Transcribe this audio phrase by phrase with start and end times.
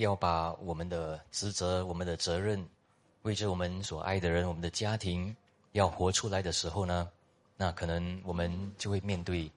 [0.00, 2.66] 要把我们的职责、我们的责任，
[3.22, 5.36] 为着我们所爱的人、我们的家庭，
[5.72, 7.10] 要活出来的时候呢，
[7.54, 9.50] 那可能我们就会面对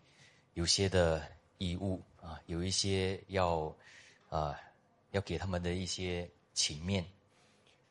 [0.54, 1.26] 有些的
[1.60, 3.74] 义务啊，有一些要
[4.30, 4.60] 啊，
[5.12, 7.06] 要给他们的一些情面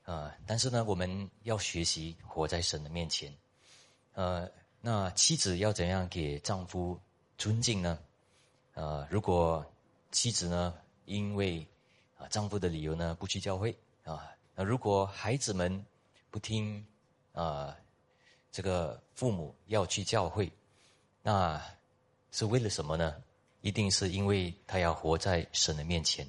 [0.05, 0.37] 啊。
[0.47, 3.35] 但是呢，我们要学习活在神的面前。
[4.13, 4.47] 呃，
[4.83, 7.01] 那妻子要怎样给丈夫
[7.39, 7.99] 尊敬呢？
[8.75, 9.65] 呃，如果
[10.11, 10.75] 妻子呢，
[11.07, 11.67] 因为
[12.23, 15.85] 啊丈夫的理由呢不去教会啊，那如果孩子们
[16.31, 16.87] 不听
[17.33, 17.77] 啊
[18.53, 20.51] 这个父母要去教会，
[21.23, 21.61] 那
[22.31, 23.17] 是为了什么呢？
[23.61, 26.29] 一定是因为他要活在神的面前。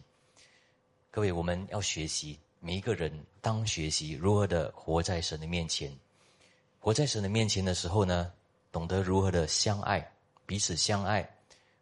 [1.10, 5.92] 各位，我们要学习，每一个人当学习如何的活在神的面前。
[6.80, 8.32] 活在神的面前的时候呢，
[8.72, 10.12] 懂得如何的相爱，
[10.46, 11.28] 彼此相爱。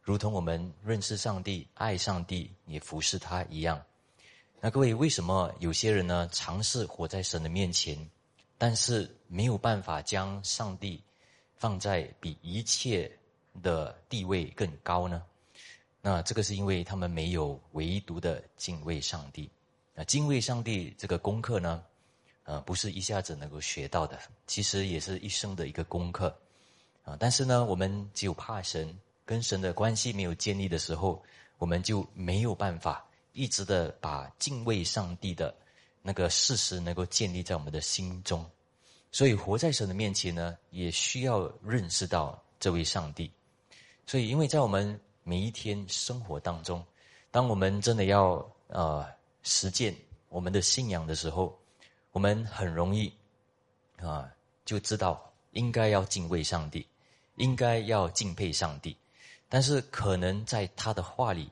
[0.01, 3.83] 如同我们认识上帝、爱上帝、也服侍他一样，
[4.63, 7.97] 那各位为什么有些人呢尝试活在神的面前，
[8.59, 11.01] 但是没有办法将上帝
[11.55, 13.11] 放在比一切
[13.63, 15.23] 的地位更高呢？
[15.99, 19.49] 那这个是因为他们没有唯独的敬畏上帝。
[19.95, 21.83] 那敬畏上帝这个功课呢，
[22.43, 26.35] 呃，不是一下子能够学到的，其实也是一生的一个功课
[27.03, 27.17] 啊。
[27.19, 28.95] 但是呢，我们只有怕神。
[29.23, 31.23] 跟神的关系没有建立的时候，
[31.57, 35.53] 我们就没有办法一直的把敬畏上帝的
[36.01, 38.45] 那个事实能够建立在我们的心中。
[39.11, 43.29] 所以活在神的面前呢，也需要认识到这位上帝。
[44.05, 46.83] 所以，因为在我们每一天生活当中，
[47.29, 49.05] 当我们真的要呃
[49.43, 49.95] 实践
[50.29, 51.57] 我们的信仰的时候，
[52.11, 53.13] 我们很容易
[53.97, 54.29] 啊
[54.65, 56.85] 就知道应该要敬畏上帝，
[57.35, 58.95] 应该要敬佩上帝。
[59.49, 61.51] 但是可能在他的话里，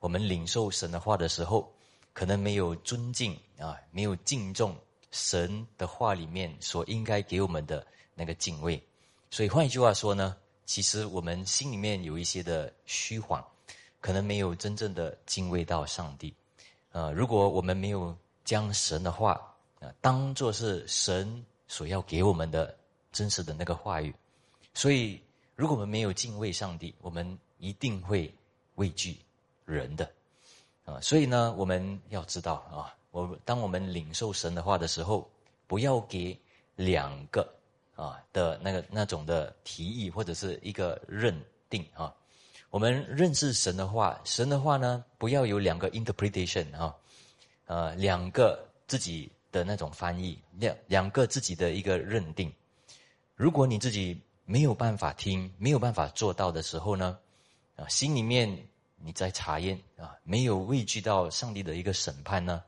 [0.00, 1.72] 我们领受神的话的时候，
[2.12, 4.76] 可能没有尊敬啊，没有敬重
[5.12, 8.82] 神的话里面所应该给我们的那个敬畏。
[9.30, 13.44] 所以换一句话说呢，其实我们心里面有一些的虚晃，
[14.00, 16.34] 可能没有真正的敬畏到上帝。
[16.90, 19.40] 呃，如果我们没有将神的话
[19.78, 22.76] 啊当做是神所要给我们的
[23.12, 24.14] 真实的那个话语，
[24.74, 25.20] 所以。
[25.56, 28.32] 如果我们没有敬畏上帝，我们一定会
[28.76, 29.18] 畏惧
[29.70, 30.10] 人的
[30.84, 31.00] 啊。
[31.00, 35.30] 所以呢，我们要知道啊，我当我们领受神的话的时候，
[35.66, 36.38] 不要给
[36.74, 37.48] 两个
[37.94, 42.14] 啊的那个那种的提议或者是一个认定啊。
[42.70, 46.94] 我们认识神的话，神的话呢，不要有两个 interpretation 啊，
[47.66, 52.52] 呃，两个自己的那种翻译，两两个自己的一个认定。
[53.36, 54.20] 如果你自己。
[54.46, 57.16] 没有办法听，没有办法做到的时候呢，
[57.76, 58.66] 啊，心里面
[59.02, 62.62] 你在查验啊，没有畏惧到上帝的一个审判呢，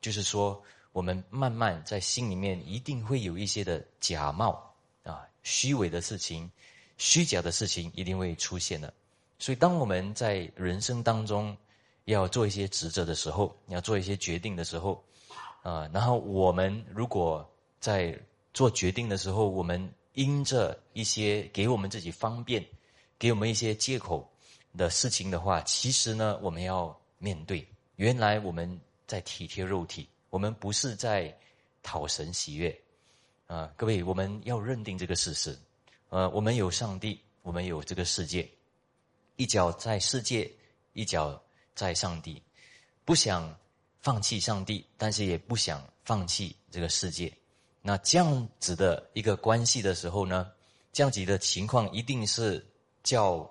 [0.00, 0.62] 就是说，
[0.92, 6.50] 我们慢慢在心里面一定会有一些的假冒啊，虚伪的事情，
[6.96, 8.92] 虚假的事情一定会出现的。
[9.38, 11.56] 所以，当我们在人生当中
[12.04, 15.02] 要做一些职责的时候，要做一些决定的时候，
[15.62, 17.48] 啊，然后我们如果
[17.80, 18.18] 在
[18.52, 19.92] 做决定的时候，我们。
[20.14, 22.66] 因着一些给我们自己方便、
[23.20, 24.28] 给我们一些借口
[24.78, 27.68] 的事情的话，其实呢，我们要面对。
[27.96, 31.36] 原来我们在体贴肉体，我们不是在
[31.82, 32.80] 讨神喜悦
[33.48, 33.70] 啊！
[33.76, 35.58] 各位，我们要认定这个事实。
[36.10, 38.48] 呃，我们有上帝，我们有这个世界，
[39.36, 40.50] 一脚在世界，
[40.92, 41.42] 一脚
[41.74, 42.40] 在上帝。
[43.04, 43.54] 不想
[44.00, 47.32] 放弃上帝，但是也不想放弃这个世界。
[47.82, 50.52] 那这样子的一个关系的时候呢，
[50.92, 52.64] 这样子的情况一定是
[53.02, 53.50] 叫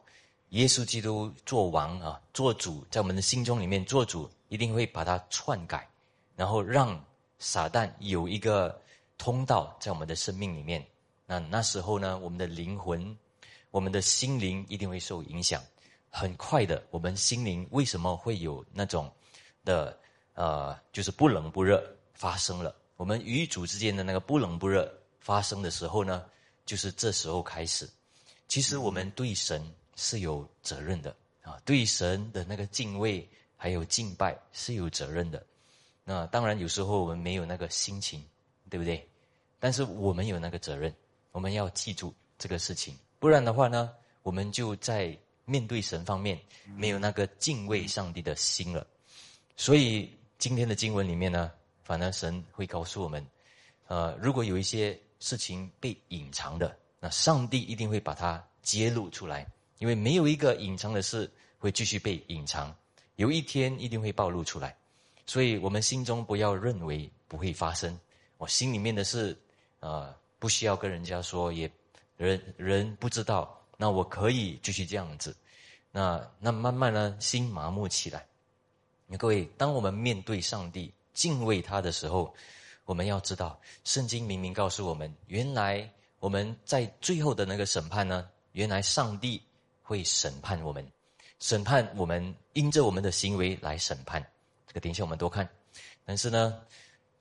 [0.50, 5.88] 耶稣基督做王啊，做主，在我们的心中里面做主，一定会把它篡改，
[6.36, 7.04] 然后让
[7.38, 8.82] 撒旦有一个
[9.18, 10.86] 通道在我们的生命里面。
[11.26, 13.18] 那那时候呢，我们的灵魂、
[13.72, 15.62] 我们的心灵一定会受影响。
[16.10, 19.12] 很快的，我们心灵为什么会有那种
[19.66, 20.00] 的
[20.34, 21.84] 呃，就是不冷不热
[22.14, 22.74] 发生了？
[22.96, 26.24] 我们与主之间的那个不冷不热发生的时候呢，
[26.66, 27.88] 就是这时候开始。
[28.48, 29.62] 其实我们对神
[29.98, 33.28] 是有责任的啊，对神的那个敬畏
[33.58, 35.46] 还有敬拜是有责任的。
[36.06, 38.24] 那当然有时候我们没有那个心情，
[38.70, 39.06] 对不对？
[39.60, 40.96] 但是我们有那个责任，
[41.34, 42.98] 我们要记住这个事情。
[43.20, 45.14] 不然的话呢，我们就在
[45.44, 46.40] 面对神方面
[46.78, 48.88] 没有那个敬畏上帝的心了。
[49.58, 51.52] 所以今天的经文里面呢。
[51.84, 53.26] 反而神会告诉我们，
[53.88, 59.48] 呃，如果有一些事情被隐藏的，那上帝一定会把它揭露出来，
[59.78, 62.76] 因为没有一个隐藏的事会继续被隐藏，
[63.16, 64.76] 有一天一定会暴露出来。
[65.26, 67.98] 所以我们心中不要认为不会发生。
[68.38, 69.38] 我心里面的事，
[69.80, 71.70] 啊，不需要跟人家说，也
[72.16, 73.54] 人人不知道。
[73.78, 75.36] 那我可以继续这样子。
[75.92, 78.26] 那那慢慢呢，心麻木起来。
[79.18, 82.34] 各位，当我们面对上帝、敬畏他的时候，
[82.86, 85.90] 我们要知道，圣经明明告诉我们，原来
[86.20, 89.42] 我们在最后的那个审判呢，原来上帝
[89.88, 90.86] 会审判我们，
[91.40, 94.22] 审判我们，因着我们的行为来审判。
[94.68, 95.48] 这个等一下我们多看。
[96.04, 96.62] 但是呢，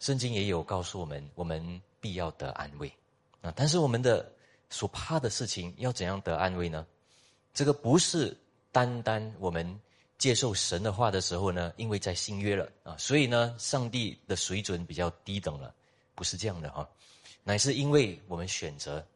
[0.00, 2.92] 圣经也有告诉我们，我们必要得安慰
[3.40, 3.52] 啊。
[3.54, 4.28] 但是我们的
[4.68, 6.84] 所怕的事情，要怎样得安慰呢？
[7.54, 8.36] 这个不是
[8.72, 9.80] 单单我们。
[10.18, 15.74] 接受神的话的时候呢，因为在新约了啊，所以呢，上帝的水准比较低等了，
[16.14, 16.88] 不是这样的哈，
[17.44, 19.06] 乃是因为我们选择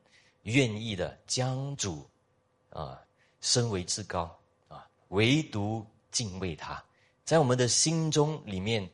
[0.43, 2.06] 愿意的将主
[2.69, 3.00] 啊
[3.41, 4.39] 身为至高
[4.69, 6.83] 啊，唯独敬畏他，
[7.25, 8.89] 在我们的心中里面，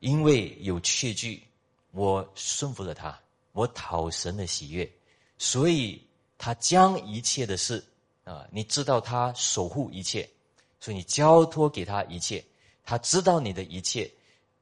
[0.00, 1.42] 因为有确据，
[1.90, 3.18] 我顺服了他，
[3.52, 4.90] 我讨神的喜悦，
[5.38, 6.02] 所以
[6.38, 7.84] 他将一切的事
[8.24, 10.28] 啊，你知道他守护一切。
[10.80, 12.44] 所以你交托给他一切，
[12.82, 14.10] 他知道你的一切，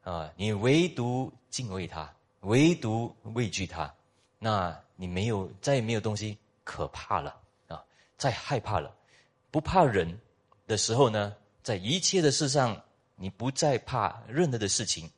[0.03, 3.91] 啊，你唯独敬畏他，唯独畏惧他，
[4.38, 7.83] 那你没有再也没有东西可怕了啊！
[8.19, 8.94] 再害怕了，
[9.50, 10.19] 不怕人
[10.67, 12.81] 的时候呢，在一切的事上，
[13.17, 15.11] 你不再怕任何的事情，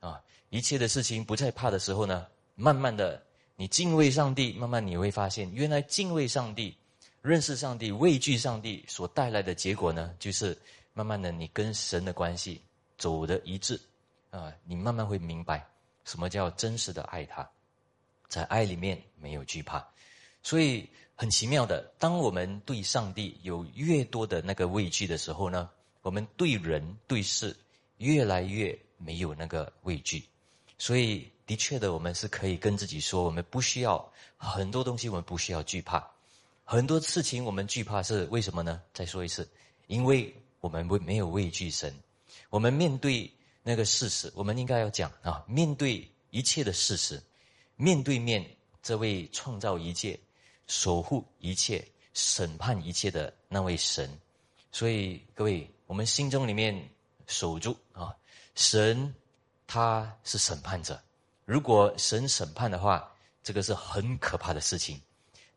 [0.00, 0.20] 啊，
[0.50, 3.22] 一切的事情不再怕的时候呢，慢慢的
[3.56, 6.76] 你敬畏上帝，慢慢你会发现，原来敬畏上帝。
[7.20, 10.56] 认识上帝、畏惧上帝所带来的结果呢，就是
[10.94, 12.62] 慢慢的，你跟神的关系
[12.96, 13.78] 走的一致，
[14.30, 15.66] 啊，你慢慢会明白
[16.04, 17.46] 什么叫真实的爱他，
[18.28, 19.84] 在爱里面没有惧怕，
[20.44, 20.88] 所以
[21.20, 25.68] 很奇妙的，当我们对上帝有越多的那个畏惧的时候呢，
[26.02, 27.56] 我们对人对事
[27.96, 30.22] 越来越没有那个畏惧，
[30.78, 36.08] 所以的确的，我们是可以跟自己说，我们不需要很多东西，我们不需要惧怕。
[36.62, 38.80] 很多事情我们惧怕是为什么呢？
[38.94, 39.50] 再说一次，
[39.88, 41.92] 因为我们没没有畏惧神。
[42.48, 43.28] 我们面对
[43.64, 47.20] 那个事实，我们应该要讲啊，面对一切的事实，
[47.74, 48.48] 面对面
[48.84, 50.16] 这位创造一切、
[50.68, 51.84] 守护一切、
[52.14, 54.08] 审判一切的那位神。
[54.70, 56.88] 所以各位，我们心中里面
[57.26, 58.14] 守住啊，
[58.54, 59.12] 神
[59.66, 61.00] 他是审判者。
[61.44, 63.10] 如果神审判的话，
[63.42, 65.00] 这个是很可怕的事情。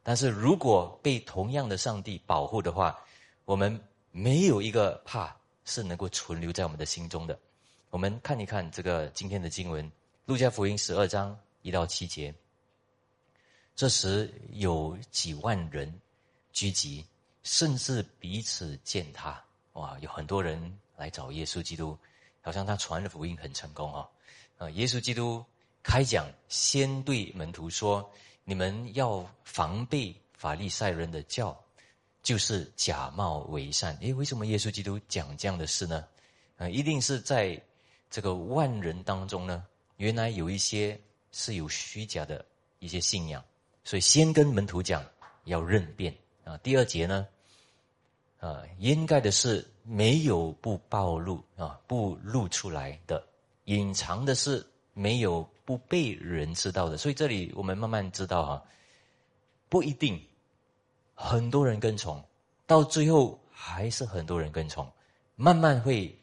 [0.01, 2.97] 但是如果被同样的上帝保护的话，
[3.45, 3.79] 我们
[4.11, 5.35] 没有一个怕
[5.65, 7.37] 是能够存留在我们的心中的。
[7.89, 9.85] 我们看一看这个今天的经文，
[10.25, 12.33] 《路加福音》十二章一到七节。
[13.81, 15.91] 这时有几万人
[16.53, 17.03] 聚集，
[17.41, 19.43] 甚至彼此践踏。
[19.73, 21.97] 哇，有很多人来找耶稣基督，
[22.41, 24.07] 好像他传的福音很成功哦。
[24.59, 25.43] 啊，耶稣基督
[25.81, 28.07] 开讲，先对门徒说。
[28.43, 31.59] 你们要防备法利赛人的教，
[32.21, 33.97] 就是假冒为善。
[34.01, 36.07] 诶，为什么耶稣基督讲这样的事呢？
[36.57, 37.59] 啊，一定是在
[38.11, 39.65] 这个万人当中呢，
[39.97, 41.01] 原来有一些
[41.31, 42.45] 是有虚假的
[42.77, 43.43] 一些信仰，
[43.83, 45.03] 所以先跟门徒讲
[45.45, 46.57] 要认变啊。
[46.57, 47.27] 第二节呢，
[48.39, 53.25] 啊，掩盖的是没有不暴露啊，不露出来的，
[53.65, 55.49] 隐藏的是没有。
[55.63, 58.63] 不被人知道的，所以这里我们慢慢知道啊，
[59.69, 60.21] 不一定
[61.13, 62.21] 很多人跟从，
[62.67, 64.91] 到最后还是很多人跟从，
[65.37, 66.13] 慢慢会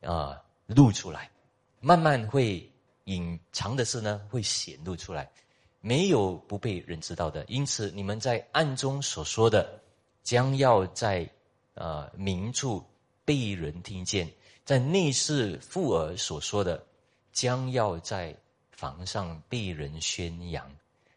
[0.00, 1.30] 啊露出来，
[1.78, 2.68] 慢慢会
[3.04, 5.30] 隐藏的事呢会显露出来，
[5.80, 7.44] 没有不被人知道的。
[7.48, 9.80] 因此，你们在暗中所说的，
[10.22, 11.28] 将要在
[11.74, 12.84] 啊明处
[13.24, 14.26] 被人听见；
[14.64, 16.84] 在内室附耳所说的，
[17.32, 18.36] 将要在。
[18.70, 20.64] 房上被人宣扬，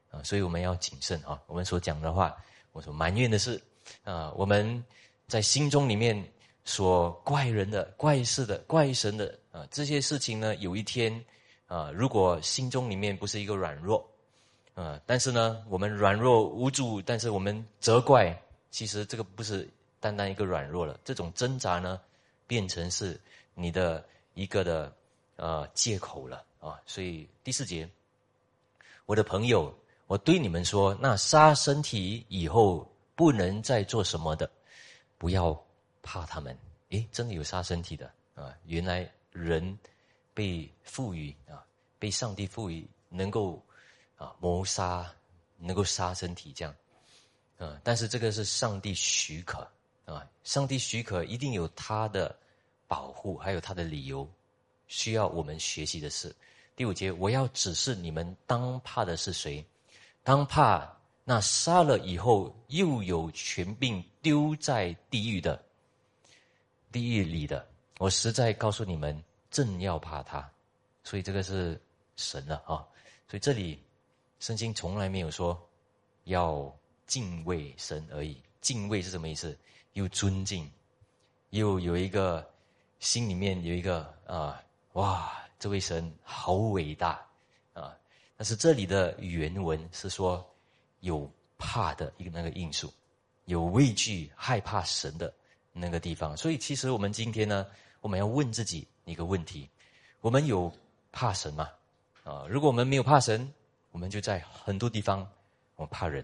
[0.09, 1.39] 啊，所以我们要谨慎啊。
[1.45, 2.35] 我们所讲的话，
[2.71, 3.61] 我所埋怨的是，
[4.03, 4.83] 啊，我们
[5.27, 6.27] 在心中里面
[6.65, 11.23] 所怪人的、怪事的、怪神的啊，这些事情呢，有一天
[11.67, 14.10] 啊，如果心中里面不是一个软弱，
[14.81, 18.35] 啊，但是呢，我们软弱无助，但是我们责怪，
[18.71, 19.69] 其实这个不是
[19.99, 22.01] 单单一个软弱了，这种挣扎呢，
[22.47, 23.21] 变成是
[23.53, 24.91] 你的一个的
[25.35, 26.43] 呃借口了。
[26.59, 27.87] 啊，所以第四节，
[29.05, 29.71] 我的朋友，
[30.07, 34.49] 我对你们说，那杀身体以后不能再做什么的，
[35.19, 35.63] 不要
[36.01, 36.57] 怕他们。
[36.89, 38.55] 诶，真的有杀身体的啊！
[38.65, 39.77] 原来人
[40.33, 41.65] 被赋予啊，
[41.99, 43.63] 被上帝赋予能够
[44.21, 45.11] 啊谋杀，
[45.57, 46.75] 能够杀身体这样。
[47.57, 49.67] 嗯，但是这个是上帝许可
[50.05, 52.35] 啊，上帝许可一定有他的
[52.87, 54.29] 保护，还有他的理由。
[54.87, 56.35] 需要我们学习的事。
[56.75, 59.65] 第五节，我要指示你们当怕的是谁？
[60.21, 60.91] 当怕
[61.23, 65.63] 那杀了以后又有权柄丢在地狱的，
[66.91, 67.65] 地狱里的。
[67.99, 70.47] 我实在告诉你们，正要怕他。
[71.03, 71.81] 所以这个是
[72.17, 72.85] 神了啊！
[73.29, 73.81] 所以这里
[74.41, 75.57] 圣经从来没有说
[76.23, 78.41] 要敬畏神而已。
[78.59, 79.55] 敬畏是什么意思？
[79.93, 80.69] 又尊敬，
[81.51, 82.45] 又有一个
[82.99, 84.59] 心里面有一个啊，
[84.93, 87.23] 哇，这位神好伟大
[87.73, 87.95] 啊！
[88.35, 90.43] 但是这里的原文是说
[91.01, 92.91] 有怕的一个那个因素，
[93.45, 95.31] 有畏惧、害怕神的
[95.71, 96.35] 那个地方。
[96.35, 97.67] 所以其实我们今天呢，
[97.99, 99.69] 我们要问自己一个问题：
[100.19, 100.71] 我们有
[101.11, 101.69] 怕神吗？
[102.23, 103.51] 啊，如果我们没有怕神，
[103.91, 105.27] 我们就在很多地方
[105.75, 106.23] 我怕人；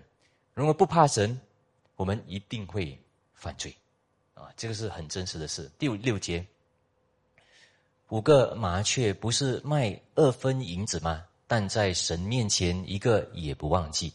[0.53, 1.39] 如果不怕神，
[1.95, 2.99] 我们一定会
[3.33, 3.75] 犯罪，
[4.33, 5.69] 啊，这个是很真实的事。
[5.77, 6.45] 第五六节，
[8.09, 11.23] 五个麻雀不是卖二分银子吗？
[11.45, 14.13] 但在神面前一个也不忘记，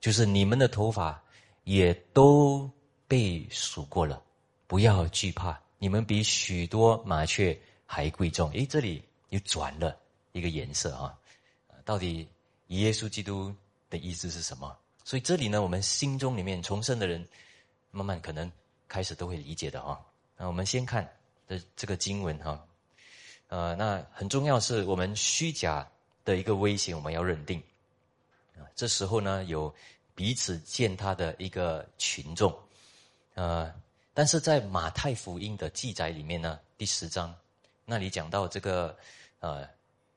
[0.00, 1.22] 就是你们的头发
[1.64, 2.70] 也都
[3.06, 4.22] 被数过了，
[4.66, 8.50] 不要惧怕，你们比许多麻雀还贵重。
[8.52, 9.94] 诶，这里又转了
[10.32, 11.18] 一个颜色啊，
[11.84, 12.26] 到底
[12.78, 13.54] 耶稣基督
[13.88, 14.76] 的意思是什么？
[15.04, 17.26] 所以这里呢，我们心中里面重生的人，
[17.90, 18.50] 慢慢可能
[18.88, 20.00] 开始都会理解的啊。
[20.36, 21.08] 那我们先看
[21.48, 22.64] 的这个经文哈，
[23.48, 25.86] 呃，那很重要是我们虚假
[26.24, 27.60] 的一个危险，我们要认定
[28.56, 28.62] 啊。
[28.76, 29.74] 这时候呢，有
[30.14, 32.56] 彼此践踏的一个群众，
[33.34, 33.74] 呃，
[34.14, 37.34] 但是在马太福音的记载里面呢，第十章
[37.84, 38.96] 那里讲到这个
[39.40, 39.68] 呃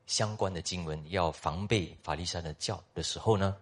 [0.06, 3.56] 相关的经文，要防备法利赛的教的时候呢。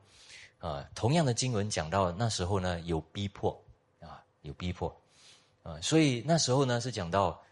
[0.58, 3.60] 啊，同样的经文讲到那时候呢，有逼迫
[3.98, 4.96] 啊，有逼迫
[5.64, 7.42] 啊，所以那时候呢是讲到，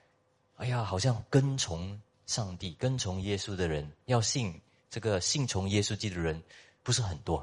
[0.59, 4.54] 哎呀，好像跟从上帝、跟从耶稣的人，要信
[4.88, 6.40] 这个信从耶稣基督的人
[6.85, 7.37] 不是很多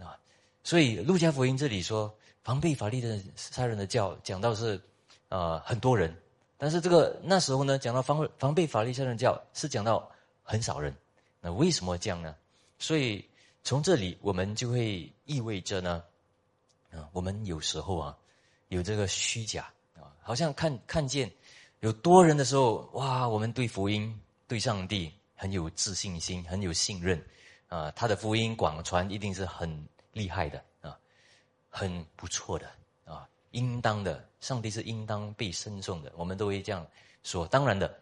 [0.00, 0.18] 啊，
[0.64, 4.82] 所以路加福音这里说防备法利的杀人的教，讲到是
[5.28, 6.12] 呃很多人，
[6.58, 10.10] 但是这个那时候呢讲到防防备法利赛人教是讲到
[10.44, 10.94] 很少人，
[11.40, 12.36] 那为什么这样呢？
[12.78, 13.28] 所以。
[13.66, 16.04] 从这里，我们就会意味着呢，
[16.92, 18.14] 啊，我们有时候啊，
[18.68, 21.32] 有这个虚假啊，好像看看见
[21.80, 27.18] 有多人的时候，哇，我们对福音、对上帝很有自信心，很有信任，
[27.68, 30.98] 啊，他的福音广传一定是很厉害的啊，
[31.70, 32.70] 很不错的
[33.06, 36.86] 啊，应当的，上帝是应当被称颂的，我们都会这样
[37.22, 37.46] 说。
[37.46, 37.98] 当然的，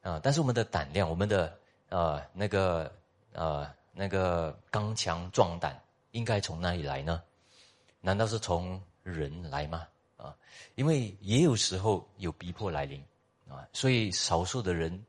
[0.00, 1.58] 啊，但是我们的胆量，我们的
[1.92, 2.90] 呃那个
[3.32, 3.70] 呃。
[3.94, 5.78] 那个刚强壮胆
[6.12, 7.22] 应该从哪里来呢？
[8.00, 9.86] 难道是从人来吗？
[10.16, 10.34] 啊，
[10.76, 13.04] 因为也有时候有逼迫来临
[13.46, 15.04] 啊，所以少数的人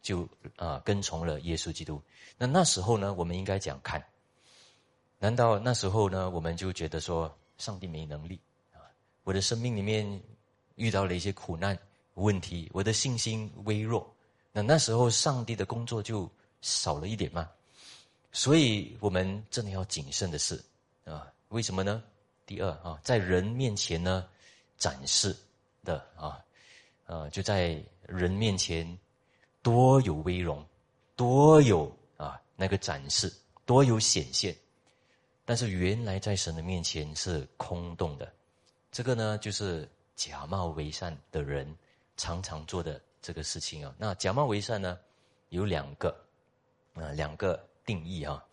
[0.00, 2.00] 就啊跟从了耶稣基督。
[2.36, 4.00] 那那时候呢，我们应该讲看？
[5.18, 8.38] 难道那时候呢，我们就觉得说上帝没能力
[8.72, 8.86] 啊？
[9.24, 10.22] 我的生命里面
[10.76, 11.76] 遇到了一些苦难
[12.14, 14.08] 问题，我的信心微弱，
[14.62, 17.48] 那时候上帝的工作就少了一点嘛？
[18.32, 20.62] 所以我们真的要谨慎的是，
[21.04, 22.02] 啊，为什么呢？
[22.46, 24.26] 第二啊，在人面前呢，
[24.76, 25.36] 展示
[25.84, 26.38] 的啊，
[27.06, 28.98] 呃，就在人面前
[29.62, 30.64] 多有威容，
[31.16, 33.32] 多有啊那个展示，
[33.64, 34.56] 多有显现，
[35.44, 38.32] 但是原来在神的面前是空洞的。
[38.90, 41.76] 这个呢，就是假冒为善的人
[42.16, 43.94] 常常做的这个事情啊。
[43.98, 44.98] 那假冒为善呢，
[45.48, 46.08] 有两个，
[46.94, 47.64] 啊，两个。
[47.88, 48.44] 定义啊，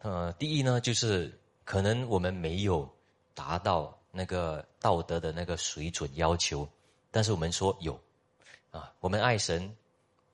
[0.00, 1.32] 呃，第一呢，就是
[1.64, 2.86] 可能我们没有
[3.32, 6.68] 达到那个道德的那个水准要求，
[7.10, 7.98] 但是我们说有，
[8.70, 9.74] 啊，我们爱神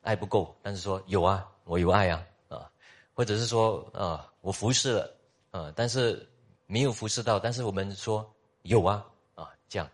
[0.03, 2.69] 爱不够，但是说有啊，我有爱啊，啊，
[3.15, 5.17] 或者是说啊，我服侍了，
[5.53, 6.29] 啊，但是
[6.67, 8.29] 没有服侍到，但是我们说
[8.63, 9.07] 有啊，
[9.37, 9.89] 啊，这样，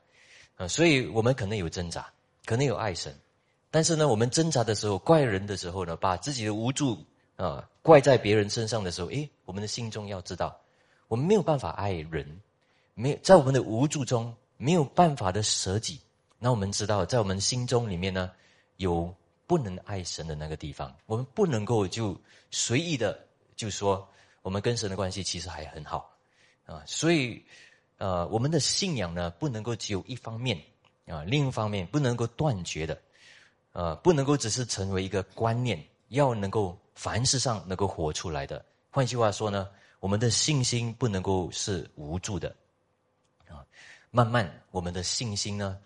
[0.56, 2.10] 啊，所以我们可能有挣扎，
[2.46, 3.14] 可能有爱神，
[3.76, 6.96] 但是呢，我们挣扎的时候，怪人的时候呢，把自己的无助。
[7.36, 10.58] 啊，怪在别人身上的时候，诶，我们的心中要知道，
[11.08, 12.40] 我们没有办法爱人，
[12.94, 16.00] 没有在我们的无助中没有办法的舍己。
[16.38, 18.32] 那我们知道，在我们心中里面呢，
[18.78, 19.14] 有
[19.46, 22.18] 不能爱神的那个地方，我们不能够就
[22.50, 24.08] 随意的就说
[24.40, 26.10] 我们跟神的关系其实还很好
[26.64, 26.82] 啊。
[26.86, 27.44] 所以，
[27.98, 30.58] 呃，我们的信仰呢，不能够只有一方面
[31.06, 32.98] 啊，另一方面不能够断绝的，
[33.76, 35.78] 呃，不能够只是成为一个观念，
[36.08, 36.74] 要能够。
[36.96, 39.68] 凡事上能够活出来的，换句话说呢，
[40.00, 42.56] 我们的信心不能够是无助的，
[43.50, 43.60] 啊，
[44.10, 45.78] 慢慢我们的信心呢，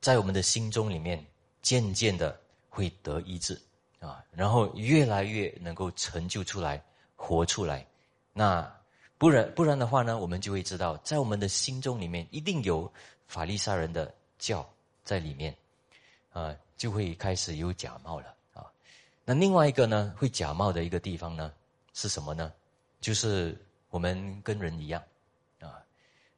[0.00, 1.22] 在我们的心中里面
[1.60, 3.60] 渐渐的会得医治，
[3.98, 6.82] 啊，然后越来越能够成就出来、
[7.16, 7.86] 活出来。
[8.32, 8.66] 那
[9.18, 12.90] 不然不然的话呢，我们就会知道，在我们的心中里面一定有
[13.26, 14.66] 法利赛人的教
[15.04, 15.54] 在里面，
[16.32, 18.64] 啊，就会开始有假冒了啊。
[19.22, 21.52] 那另外一个呢，会假冒的一个地方呢，
[21.92, 22.50] 是什么呢？
[23.02, 23.54] 就是
[23.90, 25.02] 我们跟人一样，
[25.60, 25.84] 啊，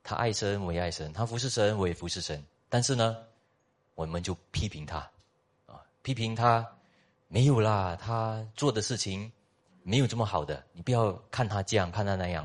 [0.02, 3.24] 他爱神我也爱神，他服侍神我也服侍神，但是呢，
[3.94, 4.98] 我们就批评他，
[5.66, 6.68] 啊，批评他
[7.28, 9.30] 没有啦，他做的事情
[9.84, 12.44] 没有这么好的，你不要看他这样，看他那样。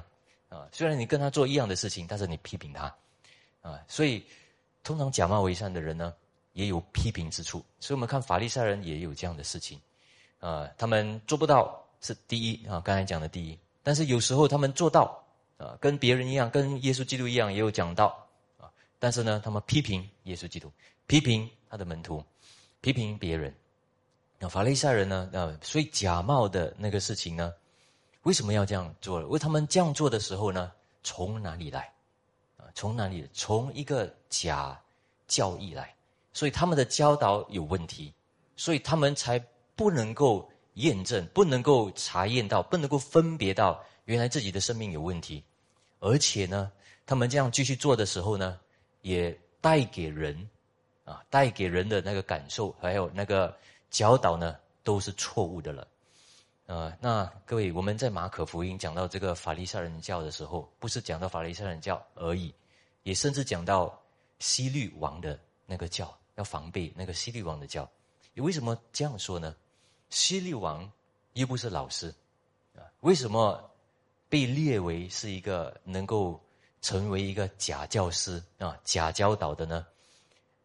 [0.50, 2.96] 啊，虽然你跟他做一样的事情，但是你批评他，
[3.64, 4.24] 啊，所以
[4.84, 6.14] 通常假冒为善的人呢，
[6.58, 7.64] 也有批评之处。
[7.80, 9.80] 所以我们看法利赛人也有这样的事情，
[10.40, 15.24] 啊，他们做不到是第一啊，刚才讲的第一，但是有时候他们做到
[15.58, 18.08] 啊，跟别人一样，跟耶稣基督一样，也有讲到
[18.60, 18.66] 啊，
[18.98, 20.72] 但是呢，他们批评耶稣基督，
[21.06, 22.24] 批评他的门徒，
[22.82, 23.54] 批评别人。
[24.40, 27.54] 那法利赛人呢，啊，所以假冒的那个事情呢？
[28.24, 29.26] 为什么要这样做？
[29.28, 30.72] 为他们这样做的时候呢？
[31.02, 31.94] 从哪里来？
[32.58, 33.26] 啊，从哪里？
[33.32, 34.78] 从一个假
[35.28, 35.96] 教义来，
[36.38, 38.14] 所以他们的教导有问题，
[38.56, 39.44] 所以他们才
[39.76, 45.44] 不能够验证，不能够查验到，不能够分别到原来自己的生命有问题，
[46.00, 46.72] 而且呢，
[47.08, 48.60] 他们这样继续做的时候呢，
[49.02, 50.48] 也带给人
[51.06, 53.58] 啊，带给人的那个感受，还有那个
[53.90, 55.88] 教导呢，都是错误的了。
[56.68, 62.54] 呃，那各位，我们在马可福音讲到这个法利赛人教的时候，不是讲到法利赛人教而已，
[63.02, 64.00] 也甚至讲到
[64.38, 67.88] 西律王的那个教，要防备那个西律王的教。
[68.34, 69.56] 你为什么这样说呢？
[70.10, 70.92] 西律王
[71.34, 72.08] 又不是老师
[72.76, 73.70] 啊，为什么
[74.28, 76.42] 被列为是一个能够
[76.82, 79.86] 成为一个假教师啊、假教导的呢？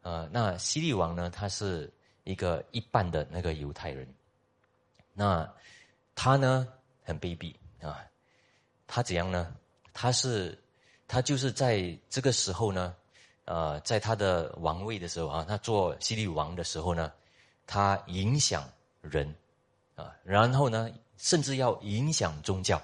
[0.01, 1.93] 呃，那西律王呢，他是
[2.25, 4.09] 一个一半的那个犹太人，
[5.13, 5.53] 那。
[6.15, 6.69] 他呢
[7.03, 7.99] 很卑鄙啊，
[8.87, 9.57] 他怎样呢？
[9.95, 10.63] 他是
[11.09, 12.95] 他就是在这个时候呢，
[13.45, 17.13] 呃，在他的王位的时候啊，他做西律王的时候呢，
[17.67, 18.69] 他影响
[19.01, 19.35] 人
[19.95, 22.81] 啊，然后呢，甚至要影响宗教，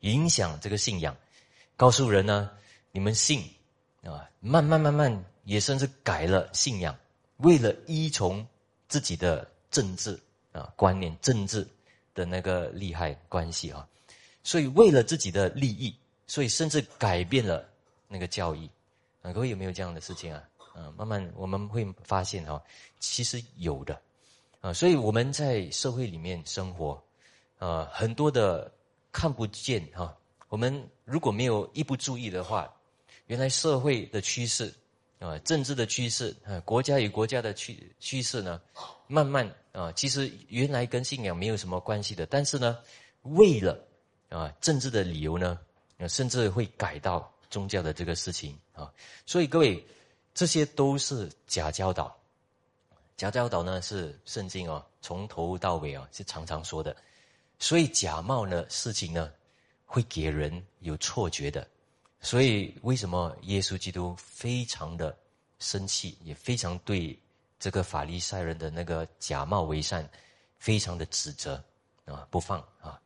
[0.00, 1.16] 影响这个信仰，
[1.76, 2.50] 告诉人呢，
[2.92, 3.42] 你们信
[4.02, 6.96] 啊，慢慢慢慢也甚至改了信仰，
[7.38, 8.46] 为了依从
[8.88, 10.18] 自己的政治
[10.52, 11.66] 啊观念，政治。
[12.14, 13.84] 的那个利害关系啊，
[14.44, 15.92] 所以为了自己的利益，
[16.28, 17.68] 所以甚至改变了
[18.06, 18.70] 那个教义
[19.24, 19.32] 啊。
[19.32, 20.44] 各位有没有这样的事情啊？
[20.76, 22.62] 嗯，慢慢我们会发现哈，
[23.00, 24.00] 其实有的
[24.60, 24.72] 啊。
[24.72, 27.02] 所以我们在社会里面生活，
[27.58, 28.70] 呃，很多的
[29.10, 30.16] 看不见哈。
[30.48, 32.72] 我们如果没有一不注意的话，
[33.26, 34.72] 原来社会的趋势
[35.18, 38.60] 啊，政治的趋势啊，国家与国家的趋趋势呢，
[39.08, 39.50] 慢慢。
[39.74, 42.78] 啊，其实原来跟信仰没有什么关系的，但是呢，
[43.22, 43.76] 为了
[44.28, 45.58] 啊政治的理由呢，
[46.08, 48.92] 甚至会改到宗教的这个事情啊，
[49.24, 49.82] 所以各位，
[50.34, 52.14] 这些都是假教导。
[53.16, 56.94] 假教导呢是圣经啊，从头到尾啊是常常说的，
[57.58, 59.32] 所以假冒呢事情呢，
[59.86, 61.66] 会给人有错觉的。
[62.20, 65.16] 所以为什么耶稣基督非常的
[65.58, 67.18] 生气，也非常对。
[67.60, 70.06] 这个法利赛人的那个假冒为善，
[70.58, 71.54] 非常的指责
[72.04, 73.00] 啊，不放啊，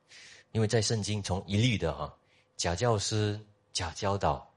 [0.51, 2.13] 因为在圣经从一律的哈
[2.57, 3.39] 假教师、
[3.73, 4.48] 假教导，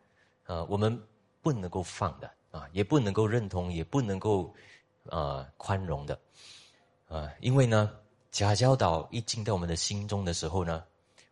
[0.51, 1.01] 呃，我们
[1.41, 4.53] 不能够放的啊，也不能够认同，也不能够
[5.05, 6.19] 呃宽容的
[7.07, 7.89] 啊，因为呢，
[8.31, 10.83] 假教导一进到我们的心中的时候呢，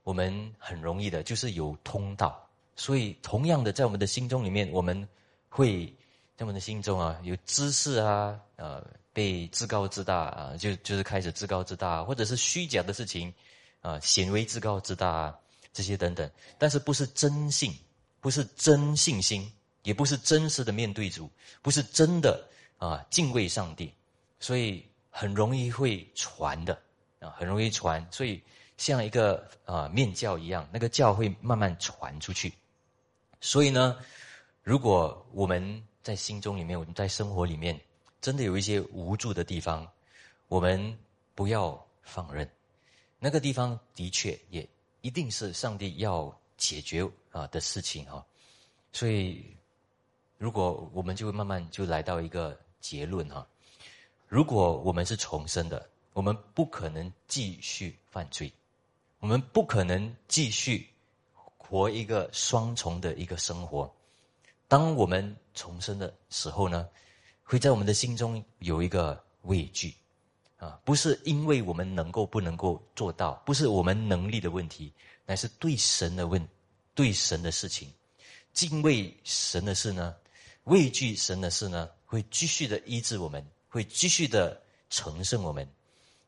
[0.03, 5.05] 我们很容易的就是有通道，所以同样的，在我们的心中里面，我们
[5.49, 5.93] 会。
[6.39, 13.33] 在我们的心中啊，有知识啊，呃，被自高自大啊，就就是开始自高自大，或者是虚假的事情，
[13.81, 15.35] 啊，显微自高自大啊，
[15.73, 16.31] 这些等等。
[16.57, 17.73] 但是不是真信，
[18.21, 19.51] 不是真信心，
[19.83, 21.29] 也不是真实的面对主，
[21.61, 23.93] 不是真的啊敬畏上帝，
[24.39, 26.79] 所以很容易会传的
[27.19, 28.05] 啊，很容易传。
[28.11, 28.41] 所以
[28.77, 32.53] 像一个啊面教一样，那个教会慢慢传出去。
[33.41, 33.97] 所以呢，
[34.63, 37.79] 如果我们在心中里面，我们在生活里面，
[38.21, 39.89] 真的有一些无助的地方，
[40.47, 40.97] 我们
[41.35, 42.49] 不要放任。
[43.19, 44.67] 那个地方的确也
[45.01, 48.23] 一定是上帝要解决啊的事情哈。
[48.93, 49.43] 所以，
[50.37, 53.47] 如果我们就会慢慢就来到一个结论哈：
[54.27, 58.51] 如果我们是重生的，我们不可能继续犯罪，
[59.19, 60.87] 我们不可能继续
[61.57, 63.91] 活一个双重的一个生活。
[64.67, 66.87] 当我们重生的时候呢，
[67.43, 69.93] 会在我们的心中有一个畏惧，
[70.57, 74.93] 啊，不是因为我们能够不能够做到，不是我们能力的问题，
[75.29, 76.43] 乃是对神的问，
[76.95, 77.93] 对神的事情，
[78.51, 80.15] 敬畏神的事呢，
[80.63, 85.69] 畏惧神的事呢，会继续的医治我们，会继续的成圣我们，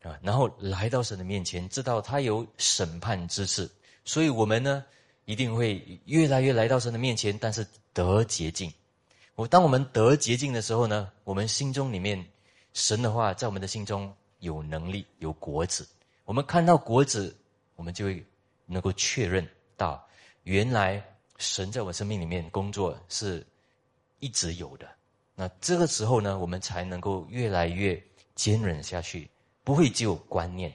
[0.04, 3.68] 啊，然后来到神的面前，知道他有审判之事，
[4.06, 4.86] 所以我们呢，
[5.26, 8.72] 一定会越来越来到神的面前，但是得洁净。
[9.34, 12.24] 我当我们得洁净的时候呢，我们心中里面
[12.76, 15.88] 神的话在我们的心中有能力有果子。
[16.24, 17.36] 我们看到果子，
[17.76, 18.24] 我们就会
[18.72, 20.08] 能够确认到，
[20.44, 21.04] 原来
[21.38, 23.46] 神在我生命里面工作是
[24.20, 24.88] 一直有的。
[25.36, 28.02] 那这个时候呢，我们才能够越来越
[28.36, 29.30] 坚忍下去，
[29.64, 30.74] 不会只有观念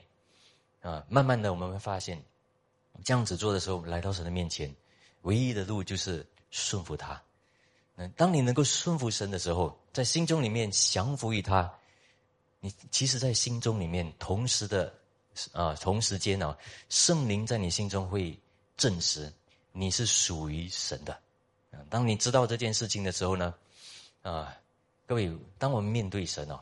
[0.83, 1.05] 啊。
[1.09, 2.23] 慢慢的，我们会发现
[3.03, 4.75] 这样子做的时候，来到神的面前，
[5.23, 7.21] 唯一的路就是顺服他。
[7.97, 11.73] 嗯，当你能够顺服神的时候，在心中里面降服于他，
[12.61, 14.93] 你其实，在心中里面同时的
[15.53, 16.57] 啊，同时间呢，
[16.89, 18.39] 圣灵在你心中会
[18.77, 19.33] 证实
[19.73, 21.19] 你是属于神的。
[21.89, 23.55] 当你知道这件事情的时候呢，
[24.23, 24.57] 啊，
[25.07, 26.61] 各位，当我们面对神哦，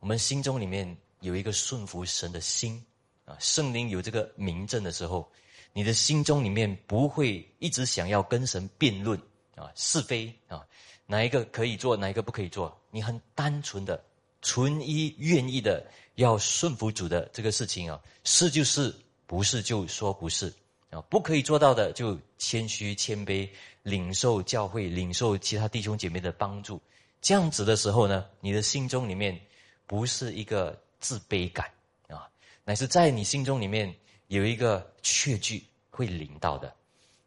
[0.00, 2.84] 我们心中里面有一个顺服神的心
[3.24, 5.30] 啊，圣灵有这个明证的时候，
[5.72, 9.20] 你的心中里面不会一直想要跟神辩论。
[9.56, 10.62] 啊，是非啊，
[11.06, 12.78] 哪一个可以做，哪一个不可以做？
[12.90, 14.04] 你很单纯的、
[14.42, 15.82] 纯一愿意的
[16.16, 18.94] 要顺服主的这个事情啊，是就是，
[19.26, 20.52] 不是就说不是
[20.90, 23.48] 啊，不可以做到的就谦虚谦卑，
[23.82, 26.78] 领受教会、领受其他弟兄姐妹的帮助。
[27.22, 29.40] 这样子的时候呢，你的心中里面
[29.86, 31.72] 不是一个自卑感
[32.08, 32.28] 啊，
[32.64, 33.94] 乃是在你心中里面
[34.26, 36.74] 有一个确据会领到的。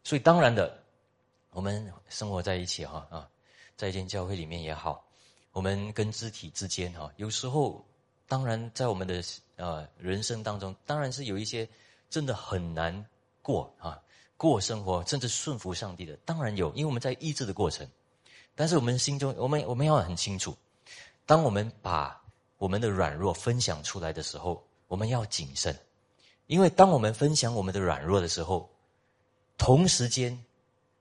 [0.04, 0.78] 所以当然的。
[1.52, 3.28] 我们生活在一起哈啊，
[3.76, 5.04] 在一间教会里面也好，
[5.50, 7.84] 我们跟肢体之间哈，有时候
[8.30, 9.20] 当然在我们的
[9.56, 11.68] 呃人生当中，当然是有一些
[12.08, 13.04] 真的很难
[13.42, 14.00] 过啊，
[14.36, 17.84] 过生活甚至顺服上帝的，当然有，因为我们在医治的过程。
[18.54, 20.56] 但是我们心中，我们我们要很清楚，
[21.26, 22.22] 当我们把
[22.58, 25.76] 我们的软弱分享出来的时候，我们要谨慎，
[26.46, 28.70] 因为当我们分享我们的软弱的时候，
[29.58, 30.38] 同时间。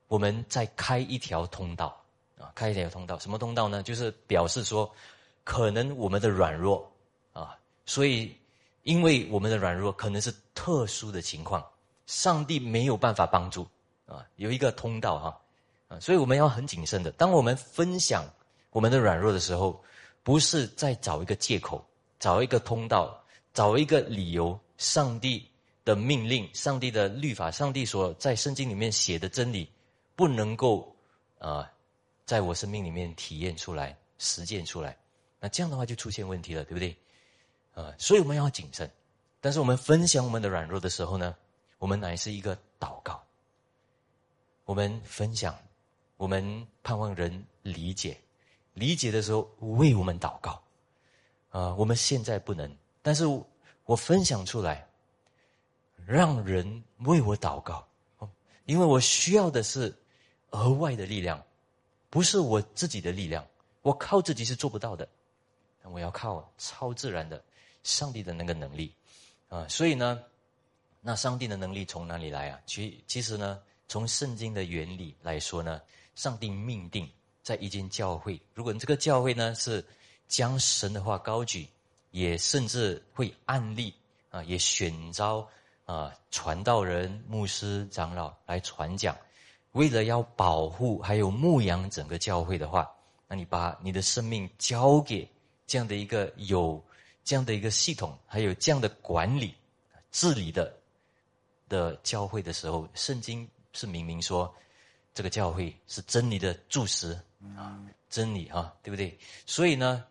[0.10, 2.04] 我们再开一条通道
[2.39, 3.84] 啊，开一条通道，什么通道呢？
[3.84, 4.92] 就是表示说，
[5.44, 6.92] 可能我们的软弱，
[7.89, 8.32] 所以
[8.84, 11.65] 因为我们的软弱可能是特殊的情况，
[12.06, 13.67] 上帝没有办法帮助
[14.06, 15.41] 啊，有一个通道哈
[15.88, 17.10] 啊，所以我们要很谨慎的。
[17.13, 18.23] 当我们分享
[18.69, 19.84] 我们的软弱的时候，
[20.21, 21.84] 不是在找一个借口，
[22.19, 23.19] 找一个通道，
[23.56, 24.58] 找一个理由。
[24.78, 25.45] 上帝
[25.84, 29.67] 的命令，上帝的律法，上帝所在圣经里面写的真理。
[30.15, 30.95] 不能够
[31.39, 31.69] 啊，
[32.23, 34.95] 在我生命里面体验出来、实践出来，
[35.39, 36.95] 那这样的话就出现问题了，对不对？
[37.82, 38.89] 啊，所以我们要谨慎。
[39.39, 41.36] 但是我们分享我们的软弱的时候呢，
[41.78, 43.24] 我们乃是一个祷告。
[44.65, 45.58] 我们分享，
[46.18, 48.20] 我们盼望人理解，
[48.74, 50.62] 理解的时候为我们祷告。
[51.52, 52.70] 啊，我们现在不能，
[53.02, 53.26] 但是
[53.86, 54.88] 我分享出来，
[56.06, 57.88] 让人为我祷告，
[58.65, 59.96] 因为我需要的是。
[60.52, 61.39] 额外的力量，
[62.10, 63.46] 不是我自己的力量，
[63.84, 65.08] 我靠自己是做不到的，
[65.84, 67.39] 我要靠超自然的
[67.84, 68.94] 上帝的那个能力
[69.48, 69.68] 啊！
[69.68, 70.22] 所以呢，
[71.02, 72.60] 那上帝的能力从哪里来啊？
[72.65, 75.82] 其其实呢，从圣经的原理来说呢，
[76.15, 77.10] 上帝命定
[77.42, 79.84] 在一间教会，如果你这个教会呢是
[80.28, 81.68] 将神的话高举，
[82.12, 83.94] 也甚至会案例
[84.30, 85.48] 啊，也选召
[85.86, 89.18] 啊传道人、牧师、长老来传讲。
[89.74, 92.92] 为了要保护还有牧养整个教会的话，
[93.28, 95.30] 那你把你的生命交给
[95.68, 96.84] 这样的一个有
[97.24, 99.54] 这样的一个系统，还有这样的管理
[100.12, 100.76] 治理的
[101.68, 104.52] 的教会的时候，圣经是明明说，
[105.14, 107.12] 这个教会是真理的柱石
[107.56, 107.80] 啊，
[108.10, 109.18] 真理哈，对不对？
[109.46, 110.04] 所以呢，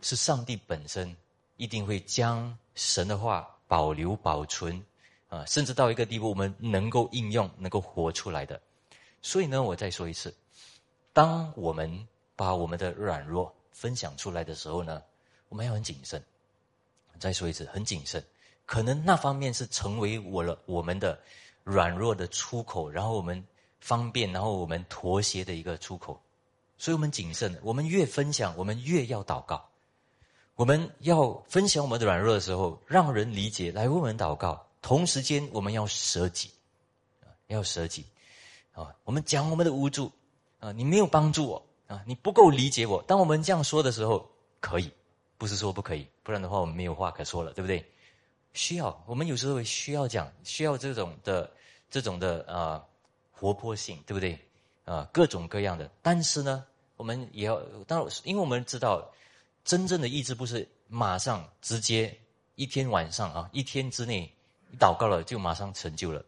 [0.00, 1.14] 是上帝本身
[1.56, 4.82] 一定会将神的话保留保存
[5.28, 8.58] 啊，甚至到一个地步，我们能够应用，能够活出来的。
[9.20, 10.34] 所以呢，我再说一次，
[11.12, 15.02] 当我们把我们的软弱分享出来的时候呢，
[15.48, 16.22] 我们要很谨慎。
[17.18, 18.22] 再说一次，很谨慎。
[18.64, 21.18] 可能那方面是成为我了我们的
[21.62, 23.42] 软弱的出口，然后我们
[23.80, 26.20] 方便，然后我们妥协的一个出口。
[26.78, 27.58] 所以我们谨慎。
[27.62, 29.68] 我们越分享，我们越要祷告。
[30.56, 34.66] 我们要分享我们的软弱的时候，让人理解，来为我们祷告。
[34.82, 36.50] 同时间，我们要舍己，
[37.20, 38.04] 啊要舍己。
[38.72, 40.12] 啊，我们讲我们的无助，
[40.58, 43.02] 啊，你没有帮助我，啊，你不够理解我。
[43.02, 44.28] 当我们这样说的时候，
[44.60, 44.92] 可以，
[45.38, 47.84] 不是说不可以，不然的话我们没有话可说了，对不对？
[48.52, 51.50] 需要，我们有时候需要讲，需要这种的
[51.90, 52.82] 这种的啊
[53.32, 54.38] 活泼性，对不对？
[54.86, 55.90] 啊，各种各样的。
[56.00, 56.64] 但是呢，
[56.96, 59.12] 我们也要，当然，因为我们知道，
[59.64, 62.16] 真正的意志不是马上直接
[62.54, 64.32] 一天晚上啊，一天之内
[64.78, 66.24] 祷告了就马上成就了。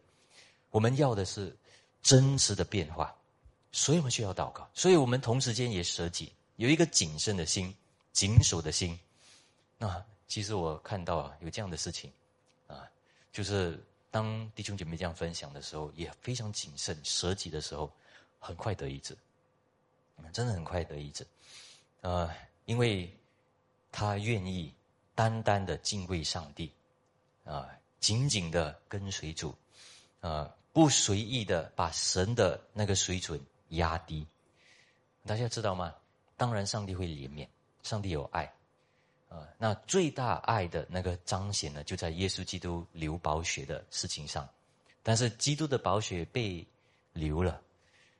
[0.69, 1.57] 我们要的是
[2.03, 3.15] 真实的变化，
[3.71, 4.69] 所以我们需要祷告。
[4.75, 7.73] 所以我们同时间也舍己，有一个谨慎的心、
[8.11, 8.97] 谨守的心。
[9.77, 12.11] 那其实我看到啊，有这样的事情
[12.67, 12.89] 啊，
[13.31, 17.91] 就是当弟兄姐妹这样分享的时候，也非常谨慎、舍己的时候。
[18.41, 19.17] 很快得医治，
[20.31, 21.27] 真的很快得医治，
[21.99, 23.13] 呃，因为
[23.91, 24.73] 他愿意
[25.13, 26.71] 单单的敬畏上帝，
[27.43, 27.67] 啊，
[27.99, 29.53] 紧紧的跟随主，
[30.21, 33.37] 啊，不随意的把神的那个水准
[33.71, 34.25] 压低。
[35.25, 35.93] 大家知道吗？
[36.37, 37.45] 当然，上帝会怜悯，
[37.83, 38.43] 上帝有爱，
[39.29, 44.47] 啊，那最大爱的那个彰显呢，就在耶稣基督流宝血的事情上。
[45.01, 46.65] 但是，基督的宝血被
[47.13, 47.61] 流了。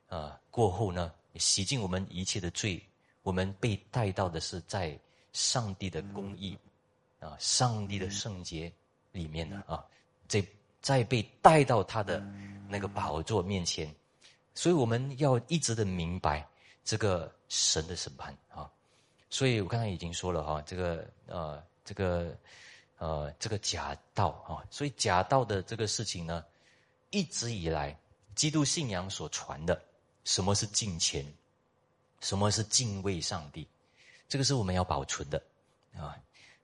[0.08, 2.84] 啊，过后呢，洗净我们一切的罪，
[3.22, 5.00] 我们被带到的是在
[5.34, 6.58] 上帝的公义，
[7.20, 8.74] 啊，上帝的圣洁
[9.12, 9.86] 里面的啊，
[10.28, 10.44] 这
[10.82, 12.20] 再被带到他的
[12.68, 13.94] 那个宝座面前，
[14.56, 16.44] 所以我们要一直的明白
[16.84, 18.68] 这个神的审判啊，
[19.30, 22.36] 所以我刚才已经说了哈，这个呃，这个
[22.98, 26.44] 呃，这个假道啊，所以假道的这个事情呢，
[27.12, 27.98] 一直以来
[28.36, 29.80] 基督信仰所传的。
[30.26, 31.26] 什么是敬虔？
[32.20, 33.68] 什么是敬畏上帝？
[34.28, 35.42] 这个是我们要保存的
[35.96, 36.16] 啊！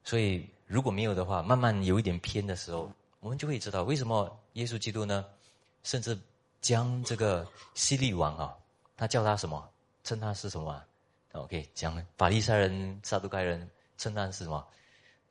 [0.03, 5.25] 所以如果没有的话，慢慢有一点偏的时候，我们就会知道为什么耶稣基督呢？
[5.83, 6.15] 甚至
[6.61, 8.55] 将这个希利王啊，
[8.97, 9.67] 他叫他什么？
[10.03, 10.83] 称他是什么
[11.35, 14.65] ？OK，讲法利赛人、撒都该人称赞是什么？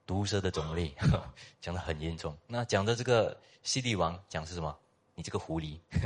[0.06, 0.94] 毒蛇的种类，
[1.60, 2.36] 讲的很严重。
[2.46, 4.76] 那讲的这个希律王讲是什么？
[5.14, 5.78] 你这个狐狸。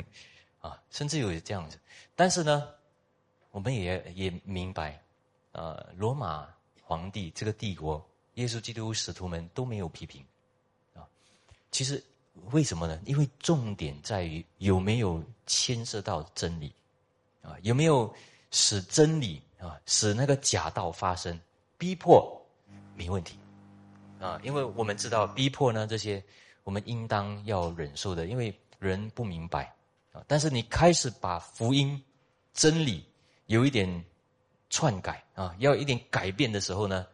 [0.61, 1.79] 啊，甚至有这样子，
[2.17, 2.69] 但是呢，
[3.53, 5.01] 我们也也明白，
[5.53, 6.49] 呃，罗马
[6.83, 10.27] 皇帝这个帝国，耶稣基督使徒们都没有批评，
[10.95, 11.07] 啊，
[11.71, 12.03] 其实
[12.51, 13.01] 为什么呢？
[13.07, 16.75] 因为重点在于有没有牵涉到真理，
[17.41, 18.13] 啊，有没有
[18.51, 21.38] 使真理啊，使那个假道发生，
[21.77, 22.40] 逼迫
[22.94, 23.38] 没问题，
[24.21, 26.23] 啊，因为我们知道逼迫呢这些，
[26.64, 29.75] 我们应当要忍受的，因为人不明白
[30.12, 30.23] 啊。
[30.27, 32.03] 但是你开始把福音
[32.55, 33.05] 真理
[33.47, 34.05] 有一点
[34.71, 37.07] 篡改啊，要一点改变的时候呢，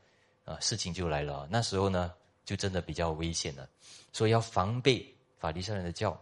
[0.44, 1.46] 啊，事情就来了。
[1.50, 2.12] 那时候呢，
[2.44, 3.68] 就真的比较危险了。
[4.12, 5.06] 所以要防备
[5.38, 6.18] 法利赛人的教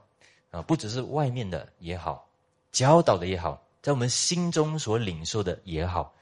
[0.50, 2.28] 啊，不只是外面的也好，
[2.70, 6.14] 教导的也好，在我们心中所领受的也好，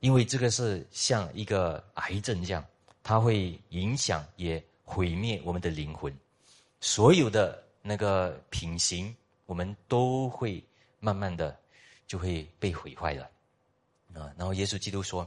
[0.00, 2.64] 因为这个是像一个癌症这样，
[3.02, 6.16] 它会影响也毁灭我们的灵魂，
[6.80, 9.14] 所有的那个品行。
[9.46, 10.62] 我们都会
[11.00, 11.58] 慢慢的
[12.06, 13.24] 就会被毁坏了
[14.12, 14.30] 啊！
[14.36, 15.26] 然后耶稣基督说，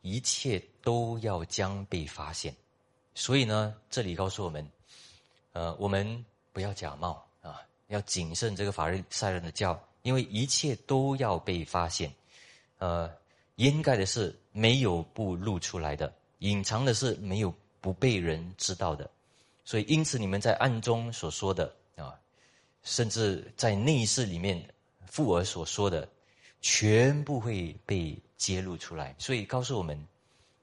[0.00, 2.56] 一切都要将被发现，
[3.14, 4.66] 所以呢，这里告诉我们，
[5.52, 12.10] 呃，我们不要假冒啊，要谨慎这个法律赛人的教，因为一切都要被发现，
[12.78, 13.14] 呃，
[13.56, 19.10] 掩盖的是没有不露出来的，隐藏的是没有不被人知道的，
[19.66, 22.18] 所以因此你们在暗中所说的啊。
[22.84, 24.66] 甚至在内室里面，
[25.04, 26.08] 富儿所说的，
[26.62, 29.14] 全部会被揭露出来。
[29.18, 30.08] 所以告诉我们，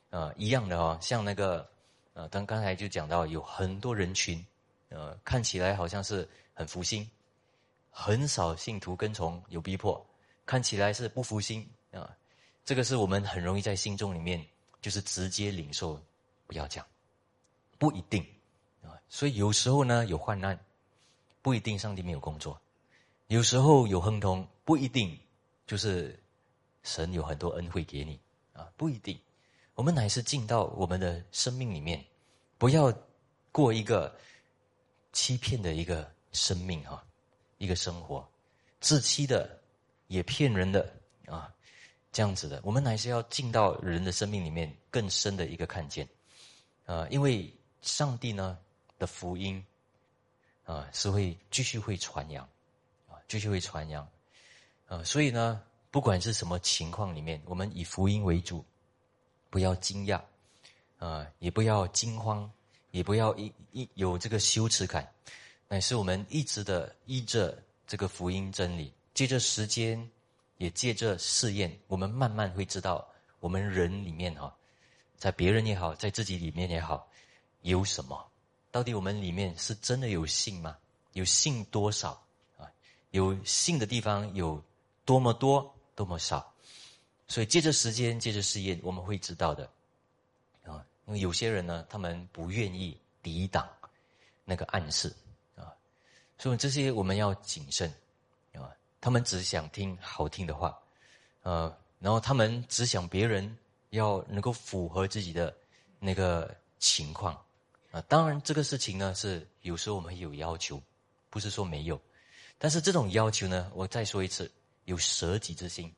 [0.10, 1.70] 呃，一样的哦，像那个，
[2.14, 4.44] 呃，刚刚才就讲到，有很多人群，
[4.90, 7.08] 呃，看起来好像是很福星，
[7.98, 10.06] 很少信徒跟从，有逼迫，
[10.46, 12.14] 看起来是不服心啊。
[12.66, 14.46] 这个是我们很容易在心中里面，
[14.82, 15.98] 就是直接领受，
[16.46, 16.86] 不要讲，
[17.80, 18.22] 不一定
[18.84, 19.00] 啊。
[19.08, 20.60] 所以有时候呢，有患难。
[21.42, 22.60] 不一定上帝没有工作，
[23.28, 25.16] 有时候有亨通，不一定
[25.68, 26.20] 就是
[26.82, 28.20] 神有很多恩惠给你
[28.52, 29.18] 啊，不一定。
[29.76, 32.04] 我们乃是进到我们的生命里面，
[32.58, 32.92] 不要
[33.52, 34.14] 过一个
[35.14, 37.06] 欺骗的一个生命啊，
[37.58, 38.28] 一个生活，
[38.80, 39.60] 自欺的，
[40.08, 40.94] 也骗人的
[41.28, 41.54] 啊，
[42.12, 42.60] 这样子的。
[42.64, 46.08] 我们还是要进到人的生命里面更深的一个看见
[46.86, 48.58] 啊，因为上帝呢
[48.98, 49.64] 的福音。
[50.68, 52.44] 啊，是会继续会传扬，
[53.08, 54.10] 啊，继续会传扬，
[54.88, 58.66] 啊，所以呢，不管是什么情况里面，我们以福音为主，
[59.52, 60.20] 不要惊讶，
[60.98, 62.52] 啊，也不要惊慌，
[62.90, 65.08] 也不要一一有这个羞耻感，
[65.68, 70.10] 乃是我们一直的依着这个福音真理，借着时间，
[70.58, 73.08] 也借着试验，我们慢慢会知道，
[73.40, 74.56] 我们人里面哈，
[75.18, 77.08] 在别人也好，在自己里面也好，
[77.62, 78.26] 有什么？
[78.72, 80.78] 到底我们里面是真的有信吗？
[81.14, 82.12] 有信多少
[82.58, 82.70] 啊？
[83.12, 84.64] 有信的地方有
[85.04, 86.54] 多么多，多么少？
[87.28, 89.68] 所以借着时间，借着试验，我们会知道的
[90.64, 90.86] 啊。
[91.08, 93.68] 因为有些人呢，他们不愿意抵挡
[94.44, 95.12] 那个暗示，
[96.38, 97.90] 所以这些我们要谨慎
[98.54, 98.70] 啊。
[99.02, 100.78] 他们只想听好听的话，
[101.44, 103.58] 呃，然后他们只想别人
[103.92, 105.56] 要能够符合自己的
[106.00, 107.40] 那个情况
[107.92, 108.02] 啊。
[108.08, 110.82] 当然，这个事情呢，是有时候我们有要求，
[111.30, 112.02] 不是说没有，
[112.58, 114.52] 但是这种要求呢，我再说一次，
[114.86, 115.94] 有舍己之心。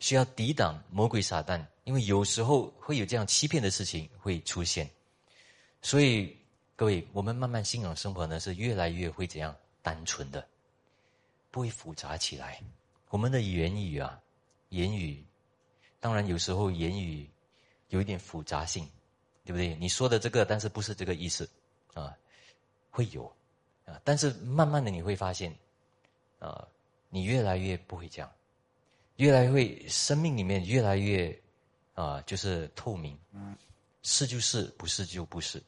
[0.00, 4.90] 需要抵挡魔鬼撒旦，因为有时候会有这样欺骗的事情会出现，
[5.80, 6.36] 所以
[6.76, 10.48] 各位，我们慢慢信仰生活呢，是越来越会怎样单纯的，
[11.50, 12.58] 不会复杂起来。
[13.10, 14.18] 我们的言语啊，
[14.70, 15.22] 言语，
[16.00, 17.28] 当然有时候言语
[17.90, 18.88] 有一点复杂性，
[19.44, 19.74] 对不对？
[19.76, 21.46] 你说的这个，但是不是这个意思
[21.92, 22.16] 啊？
[22.90, 23.30] 会有
[23.84, 25.54] 啊，但是慢慢的你会发现，
[26.38, 26.66] 啊，
[27.10, 28.32] 你越来越不会这样。
[29.16, 31.38] 越来越生命里面越来越
[31.92, 33.16] 啊，就是透明，
[34.02, 35.62] 是就是，不是就不是，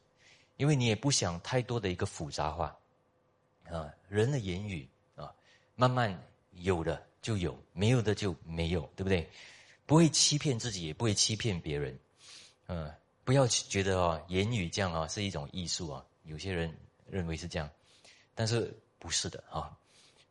[0.57, 2.75] 因为你也不想太多的一个复杂化
[3.71, 5.33] 啊，人的言语啊，
[5.75, 6.17] 慢慢
[6.51, 9.29] 有的就有，没有的就没有，对不对？
[9.85, 11.97] 不会欺骗自己，也不会欺骗别人，
[12.67, 16.75] 嗯，不要觉得啊，言语这样啊是一种艺术啊，有些人
[17.05, 17.69] 认为是这样，
[18.35, 19.77] 但是不是的啊。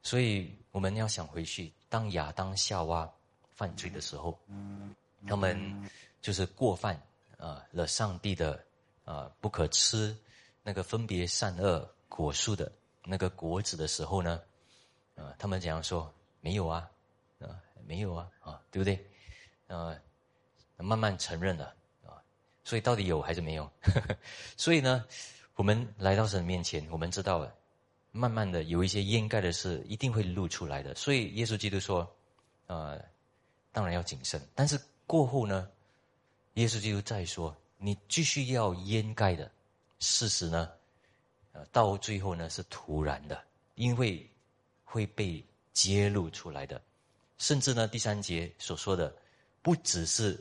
[0.03, 3.11] 所以我们要想回去，当亚当夏娃
[3.55, 4.39] 犯罪的时候，
[5.27, 7.01] 他们就是过犯
[7.39, 8.63] 啊了上帝的
[9.05, 10.17] 啊不可吃
[10.63, 12.71] 那个分别善恶果树的
[13.07, 14.43] 那个果子的时候呢，
[15.15, 16.13] 啊他们怎样说？
[16.41, 16.91] 没有啊，
[17.41, 17.49] 啊
[17.87, 19.07] 没有啊啊对不对？
[19.69, 19.97] 啊
[20.77, 22.21] 慢慢承认了啊，
[22.65, 23.71] 所以到底有还是没有？
[24.57, 25.05] 所以呢，
[25.55, 27.55] 我们来到神面前，我们知道了。
[28.13, 32.11] 慢慢的有一些掩盖的事一定会露出来的，所以耶稣基督说
[32.67, 32.99] ：“呃，
[33.73, 34.41] 当然要谨慎。
[34.55, 35.69] 但是过后呢，
[36.55, 39.51] 耶稣基督再说，你继续要掩盖的
[39.99, 40.73] 事实呢，
[41.57, 43.43] 呃，到最后呢是突然的，
[43.77, 44.29] 因为
[44.85, 45.43] 会被
[45.73, 46.81] 揭露出来的。
[47.39, 49.15] 甚至呢，第三节所说的，
[49.63, 50.39] 不只是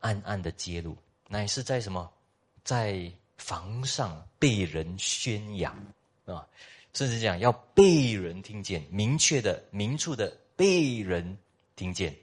[0.00, 0.96] 暗暗的揭露，
[1.28, 2.10] 乃是在什么，
[2.64, 5.76] 在房上被人宣扬
[6.24, 6.46] 啊。”
[6.94, 11.36] 甚至讲要被人听见，明确的、明处的被人
[11.74, 12.16] 听见，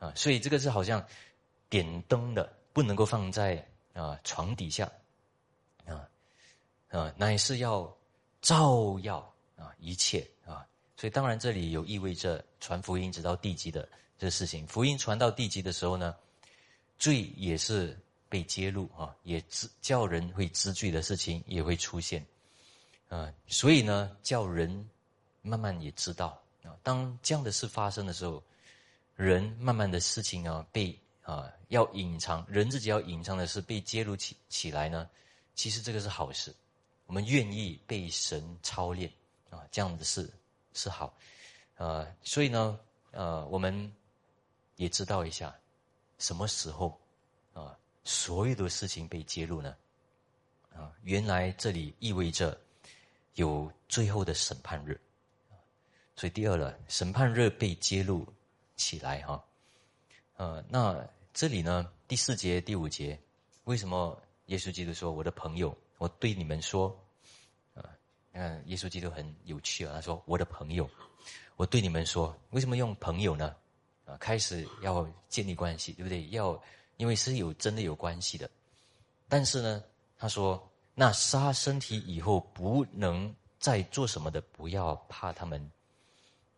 [0.00, 1.06] 啊，所以这个是好像
[1.70, 3.64] 点灯的，不能够放在
[3.94, 4.90] 啊床底下，
[6.92, 7.92] 啊，乃是要
[8.40, 9.18] 照耀
[9.56, 10.64] 啊一切啊，
[10.96, 16.14] 所以当然这里有意味着传福音直到地极的这个事情，福音传到地极的时候呢，
[16.98, 22.24] 罪也是被揭露啊，也知叫人会知罪的事情也会出现。
[23.08, 24.88] 啊，所以呢，叫人
[25.42, 28.42] 慢慢也知道啊，当这样的事发生的时候，
[29.16, 35.08] 人慢慢的事情啊被啊要隐藏，人自己要隐藏的事被揭露起起来呢，
[35.54, 36.54] 其实这个是好事，
[37.12, 39.12] 我们愿意被神操练
[39.50, 40.32] 啊，这样的事
[40.72, 41.14] 是好，
[41.76, 43.94] 呃，所以呢，呃，我们
[44.76, 45.54] 也知道一下
[46.16, 46.98] 什么时候
[47.52, 49.76] 啊，所有的事情被揭露呢？
[50.74, 52.58] 啊，原来这里意味着。
[53.34, 54.98] 有最后的审判日，
[56.16, 58.26] 所以第二了，审判日被揭露
[58.76, 59.42] 起来哈，
[60.36, 63.18] 呃，那这里呢，第四节、第五节，
[63.64, 66.94] 为什么耶稣基督说：“我的朋友，我对你们说，
[68.32, 70.88] 嗯，耶稣基督很有趣啊，他说：我的朋友，
[71.56, 73.54] 我对你们说，为什么用朋友呢？
[74.04, 76.26] 啊，开始要建立关系，对不对？
[76.28, 76.60] 要，
[76.96, 78.50] 因为是有真的有关系的，
[79.28, 79.82] 但是呢，
[80.18, 80.62] 他说。”
[80.94, 85.72] 那杀身体以后不能再做什么的，不要怕他们。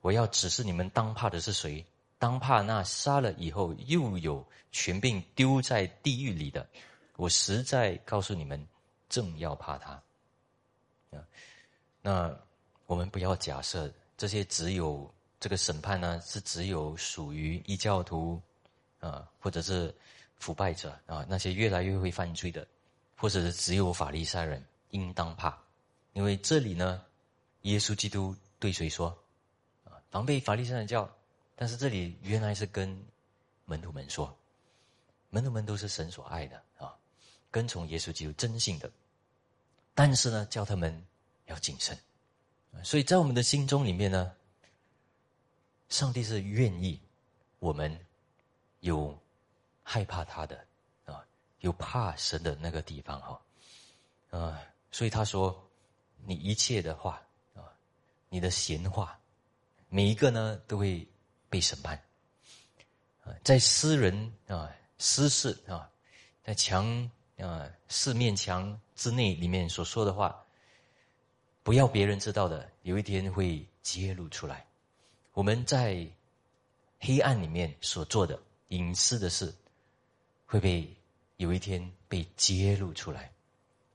[0.01, 1.87] 我要指示你们，当怕的是谁？
[2.18, 6.68] 当怕那杀了以后又有权柄丢在地狱里的。
[7.14, 8.66] 我实在告诉你们，
[9.09, 9.93] 正要怕他。
[11.12, 11.22] 啊，
[12.07, 12.38] 那
[12.84, 18.38] 我们不要假设这些只有这个审判呢，是只有属于异教徒
[19.00, 19.94] 啊，或者是
[20.36, 22.66] 腐败者啊，那些越来越会犯罪的。
[23.16, 25.57] 或者是只有法利赛人应当怕，
[26.12, 27.02] 因为这里呢，
[27.62, 29.16] 耶稣基督对谁说？
[29.84, 31.09] 啊，防备法利赛人教，
[31.57, 33.02] 但是这里原来是跟
[33.64, 34.36] 门徒们说，
[35.30, 36.92] 门徒们都是神所爱的啊，
[37.50, 38.90] 跟从耶稣基督真信的，
[39.94, 41.02] 但是呢，叫他们
[41.47, 41.99] 要谨慎，
[42.82, 44.32] 所以在我们的心中里面呢，
[45.88, 47.01] 上帝是愿意
[47.59, 47.99] 我们
[48.80, 49.18] 有
[49.82, 50.64] 害怕他的
[51.05, 51.24] 啊。
[51.61, 53.40] 有怕神的那个地方哈，
[54.38, 55.66] 啊，所以他说，
[56.26, 57.22] 你一切的话
[57.55, 57.64] 啊，
[58.28, 59.18] 你的闲话，
[59.88, 61.09] 每一个呢都会
[61.49, 61.97] 被审判，
[63.24, 65.90] 啊，在私人啊私事啊，
[66.45, 70.43] 在墙啊四面墙之内里面所说的话，
[71.65, 74.65] 不要别人知道的，有一天会揭露出来。
[75.33, 76.07] 我们在
[77.01, 79.53] 黑暗里面所做的隐私的事，
[80.47, 80.89] 会被。
[81.39, 83.29] 有一天被揭露出来，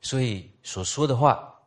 [0.02, 1.58] 所以所说的话、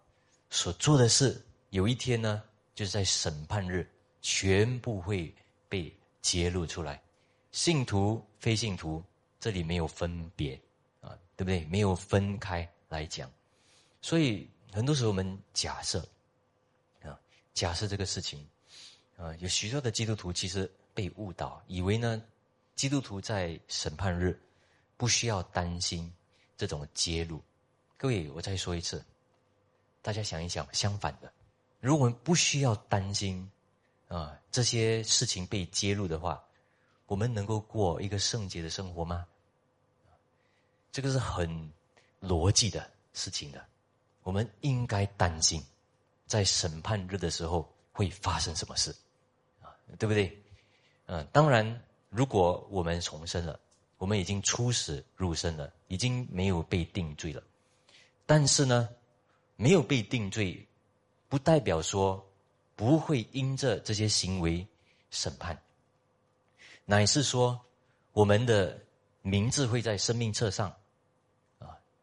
[0.50, 2.42] 所做的事，有一天呢，
[2.74, 3.88] 就是在审判日，
[4.20, 5.34] 全部会
[5.70, 5.90] 被
[6.20, 7.02] 揭露出来。
[7.52, 9.02] 信徒、非信徒，
[9.40, 10.60] 这里没有分别
[11.00, 11.64] 啊，对不对？
[11.64, 13.32] 没有分开来讲。
[14.02, 16.00] 所以很多时候我们假设
[17.02, 17.18] 啊，
[17.54, 18.46] 假设这个事情
[19.16, 22.22] 啊，有许多的基督徒其实被误导，以为呢，
[22.74, 24.40] 基督徒在审判日。
[24.94, 26.12] 不需要担心
[26.56, 27.42] 这种揭露，
[27.96, 29.04] 各位，我再说一次，
[30.00, 31.32] 大家想一想，相反的，
[31.80, 33.50] 如果我们不需要担心
[34.06, 36.40] 啊这些事情被揭露的话，
[37.06, 39.26] 我们能够过一个圣洁的生活吗？
[40.92, 41.72] 这个是很
[42.20, 43.66] 逻辑的事情的，
[44.22, 45.62] 我们应该担心，
[46.26, 48.94] 在审判日的时候会发生什么事
[49.60, 49.74] 啊？
[49.98, 50.36] 对不对？
[51.06, 53.58] 嗯，当然，如果我们重生了。
[53.98, 57.40] 我们已经出死入生了，已经没有被定罪了。
[58.26, 58.88] 但是呢，
[59.54, 60.66] 没有被定罪，
[61.28, 62.20] 不代表说
[62.74, 64.66] 不会因着这些行为
[65.10, 65.56] 审判，
[66.84, 67.64] 乃是说
[68.12, 68.76] 我们的
[69.20, 70.74] 名字会在生命册上。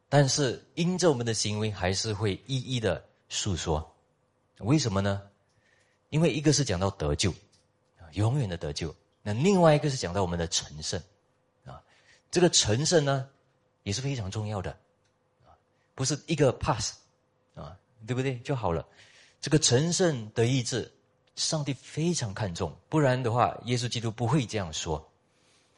[0.10, 3.95] 但是因着我们的行为，还是会一一的诉说。
[4.57, 5.22] 为什么呢？
[6.10, 7.32] 因为一个是讲到得救，
[8.14, 8.89] 永远的得救；
[9.22, 10.99] 那另外一个是讲到我们的成圣。
[11.64, 11.80] 啊
[12.32, 13.30] 这个成圣呢，
[13.84, 14.72] 也是非常重要的，
[15.45, 15.53] 啊，
[15.95, 16.95] 不是一个 pass，
[17.55, 18.86] 啊，对不对就好了？
[19.39, 20.91] 这个成圣的意志，
[21.36, 25.10] 上帝非常看重，不然的话，耶稣基督不会这样说。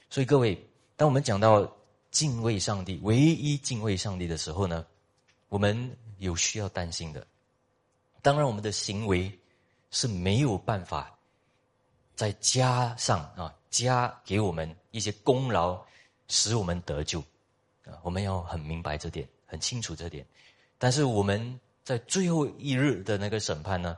[0.09, 1.71] 所以各位，当我们讲到
[2.11, 4.85] 敬畏上帝，唯一敬畏上帝的时候呢，
[5.49, 7.25] 我们有需要担心的。
[8.21, 9.39] 当然，我们的行为
[9.89, 11.17] 是没有办法
[12.15, 15.83] 再加上啊，加给我们一些功劳。
[16.33, 17.19] 使我们得救，
[17.83, 20.25] 啊，我们要很明白这点，很清楚这点。
[20.77, 23.97] 但是我们在最后一日的那个审判呢，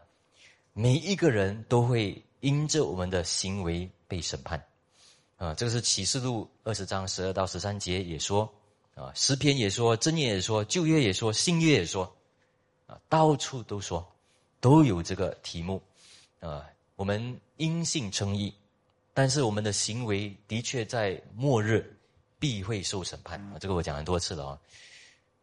[0.74, 4.66] 每一个人都会因着我们的行为被审判，
[5.44, 8.50] 啊，这个是启示录二十章十二到十三节也说，
[8.96, 12.16] 啊，诗篇也说，真言也说，旧约也说，新约也说，
[12.88, 14.08] 啊，到处都说，
[14.62, 15.82] 都有这个题目，
[16.40, 16.66] 啊，
[16.96, 18.54] 我们因信称义，
[19.14, 21.94] 但是我们的行为的确在末日。
[22.40, 23.56] 必会受审判啊！
[23.58, 24.48] 这个我讲很多次了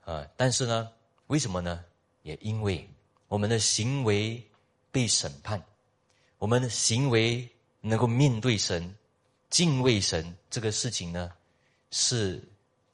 [0.05, 0.26] 啊，啊！
[0.36, 0.90] 但是呢，
[1.28, 1.82] 为什么呢？
[2.24, 2.86] 也因为
[3.26, 4.46] 我们的行为
[4.92, 5.64] 被审判，
[6.36, 7.48] 我们的行为
[7.80, 8.94] 能够面对神、
[9.51, 11.30] 敬畏神这个事情呢，
[11.90, 12.42] 是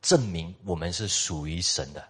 [0.02, 2.09] 证明我们是属于神的，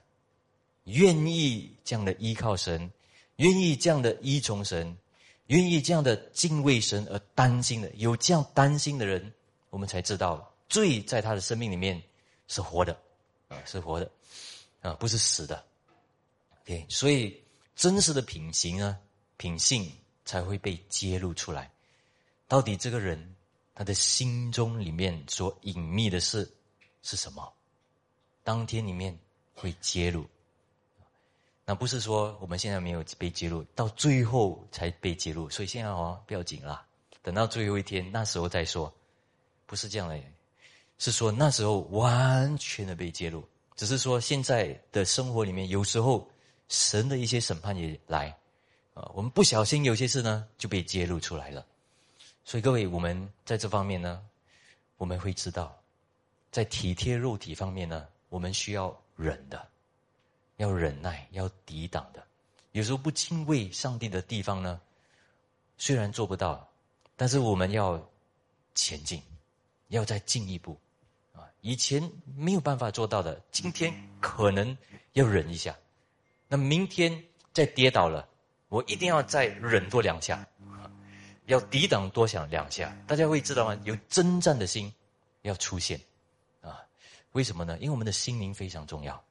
[0.84, 2.90] 愿意这样的依靠神，
[3.36, 4.96] 愿意这样的依从神，
[5.48, 9.32] 愿意这样的敬畏神而担心的，有这样担心的人，
[9.70, 10.52] 我们才知道。
[10.68, 12.02] 罪在他的生命里面
[12.48, 12.98] 是活的，
[13.46, 14.10] 啊，是活的，
[14.80, 15.64] 啊，不是死的。
[16.62, 17.40] OK，所以
[17.76, 18.98] 真实的品行呢，
[19.36, 19.88] 品性
[20.24, 21.70] 才会被揭露出来。
[22.48, 23.35] 到底这个人
[23.76, 26.50] 他的心中里面所隐秘的事
[27.02, 27.52] 是什么？
[28.42, 29.16] 当天里面
[29.54, 30.24] 会揭露。
[31.66, 35.50] 那不是说我们现在没有被揭露，到最后才被揭露。
[35.50, 36.86] 所以现在哦，不要紧啦，
[37.22, 38.90] 等到最后一天，那时候再说。
[39.66, 40.18] 不是这样的。
[40.98, 46.26] 是说那时候完全的被揭露，只是说现在的生活里面，有时候
[46.68, 48.34] 神的一些审判也来，
[48.94, 51.66] 啊，我们不小心有些事呢就被揭露出来了。
[52.48, 54.24] 所以各位，我们在这方面呢，
[54.98, 55.76] 我们会知道，
[56.52, 59.68] 在体贴肉体方面呢，我们需要忍的，
[60.58, 62.24] 要忍耐，要抵挡的。
[62.70, 64.80] 有时候不敬畏上帝的地方呢，
[65.76, 66.64] 虽然做不到，
[67.16, 68.00] 但是我们要
[68.76, 69.20] 前进，
[69.88, 70.78] 要再进一步。
[71.32, 72.00] 啊以前
[72.36, 74.78] 没有办法做到的，今天可能
[75.14, 75.76] 要忍一下。
[76.46, 78.28] 那明天再跌倒了，
[78.68, 80.46] 我一定要再忍多两下，
[81.46, 82.96] 要抵挡多想两下。
[83.06, 83.80] 大家会知道吗？
[83.84, 84.92] 有征战的心
[85.42, 86.00] 要出现
[86.60, 86.86] 啊？
[87.32, 87.76] 为什么呢？
[87.78, 89.24] 因为我们的心灵非常重要，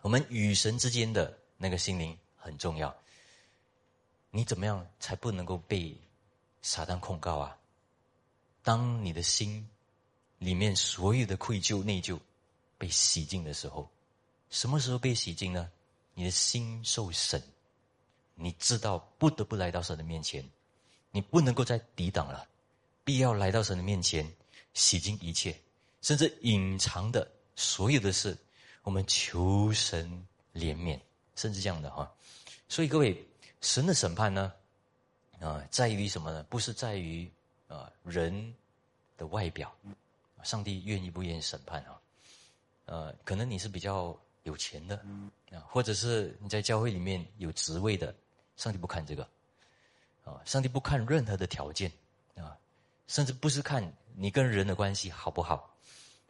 [0.00, 2.94] 我们与神之间的那个心灵很重要。
[4.30, 5.94] 你怎么样才不能够被
[6.62, 7.58] 撒旦控告啊？
[8.62, 9.68] 当你的心。
[10.40, 12.18] 里面所有的愧疚、内疚，
[12.78, 13.86] 被洗净的时候。
[14.48, 15.70] 什么时候被洗净呢？
[16.14, 17.42] 你的心受审，
[18.34, 20.42] 你知道不得不来到神的面前，
[21.10, 22.46] 你不能够再抵挡了，
[23.04, 24.30] 必要来到神的面前，
[24.74, 25.58] 洗净一切，
[26.02, 28.36] 甚至隐藏的所有的事，
[28.82, 30.06] 我们求神
[30.54, 30.98] 怜悯，
[31.36, 32.12] 甚至这样的哈。
[32.68, 33.26] 所以各位，
[33.60, 34.52] 神的审判呢，
[35.40, 36.42] 啊，在于什么呢？
[36.44, 37.30] 不是在于
[37.68, 38.54] 啊人
[39.16, 39.74] 的外表，
[40.42, 42.00] 上帝愿意不愿意审判啊？
[42.86, 44.18] 呃，可能你是比较。
[44.44, 44.96] 有钱的
[45.50, 48.12] 啊，或者是你在教会里面有职位的，
[48.56, 49.28] 上帝不看这个
[50.44, 51.90] 上帝不看任何的条件
[52.36, 52.56] 啊，
[53.06, 55.74] 甚至不是看你跟人的关系好不好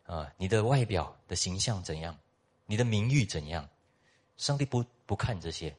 [0.04, 2.16] 啊，你的外表的形象怎样，
[2.66, 3.68] 你的名誉怎样，
[4.36, 5.74] 上帝不不看这些，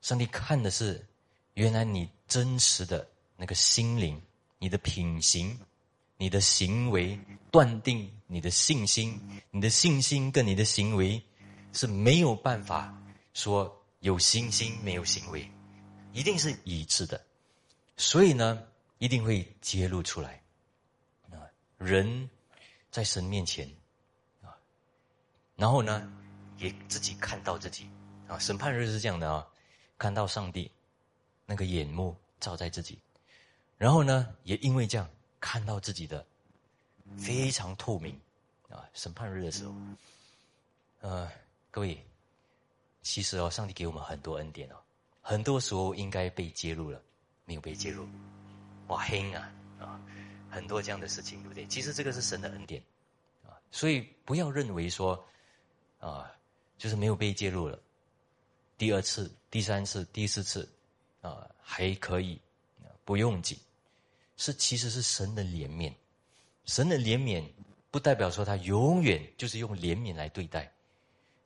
[0.00, 1.06] 上帝看的是
[1.54, 3.06] 原来你真实的
[3.36, 4.20] 那个心灵，
[4.58, 5.58] 你的品行，
[6.16, 7.18] 你的行为，
[7.50, 11.22] 断定你的信心，你的信心跟你的行为。
[11.72, 12.92] 是没有办法
[13.32, 15.48] 说有信心没有行为，
[16.12, 17.24] 一定是一致的，
[18.00, 20.42] 所以呢，一定会揭露出来。
[21.30, 21.36] 啊，
[21.76, 22.28] 人
[22.90, 23.70] 在神面前
[24.42, 24.56] 啊，
[25.54, 26.10] 然后呢，
[26.56, 27.86] 也自己看到自己
[28.26, 29.46] 啊，审判日是这样的啊，
[29.98, 30.70] 看到上帝
[31.44, 32.98] 那个眼目照在自己，
[33.76, 35.06] 然后呢，也因为这样
[35.38, 36.24] 看到自己的
[37.18, 38.18] 非常透明
[38.70, 39.74] 啊，审判日的时候，
[41.00, 41.30] 呃。
[41.72, 42.04] 各位，
[43.02, 44.76] 其实哦，上帝给我们很多恩典哦，
[45.20, 47.00] 很多时候应该被揭露了，
[47.50, 48.06] 没有被介入，
[48.86, 50.00] 哇，黑啊啊，
[50.48, 51.66] 很多这样的事情，对不对？
[51.66, 52.80] 其实这个是神的恩典
[53.44, 55.20] 啊，所以不要认为说
[55.98, 56.30] 啊，
[56.78, 57.76] 就是没有被介入了，
[58.78, 60.68] 第二次、第三次、第四次
[61.22, 62.40] 啊还可以
[63.04, 63.58] 不用紧，
[64.36, 65.92] 是其实是神的怜悯，
[66.66, 67.44] 神的怜悯
[67.90, 70.72] 不代表说他永远就是用怜悯来对待。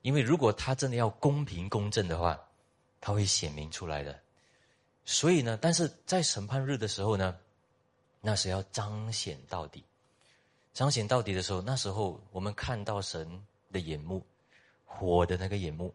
[0.03, 2.39] 因为如果他真的要公平公正的话，
[3.01, 4.21] 他会显明出来的。
[5.05, 7.37] 所以呢，但是在审判日的时候呢，
[8.21, 9.83] 那是要彰显到底，
[10.73, 14.25] 彰显到底的时候，那时候我们看到神的眼目，
[14.83, 15.93] 火的那个眼目，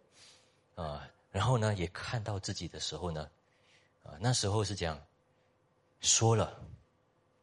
[0.77, 3.29] 啊，然后呢，也看到自己的时候呢，
[4.05, 5.01] 啊，那时候是这样
[6.01, 6.63] 说了，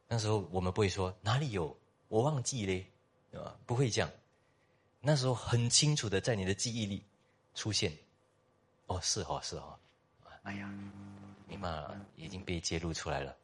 [0.08, 2.90] 那时候我们不会说哪里有我忘记嘞，
[3.38, 4.10] 啊，不会这样。
[5.02, 7.04] 那时候很清楚的在你的记忆里
[7.54, 7.96] 出现，
[8.88, 9.78] 哦，是哦，是哦，
[10.44, 10.74] 哎呀，
[11.48, 13.36] 明白了，已经被揭露出来了，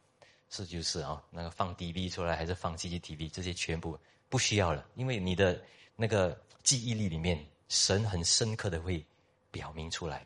[0.49, 3.97] 是就是啊，那个放 DV 出来还是放 CCTV，这些全部
[4.29, 5.61] 不需要了，因为你的
[5.95, 9.03] 那个记忆力里面，神很深刻的会
[9.49, 10.25] 表明出来，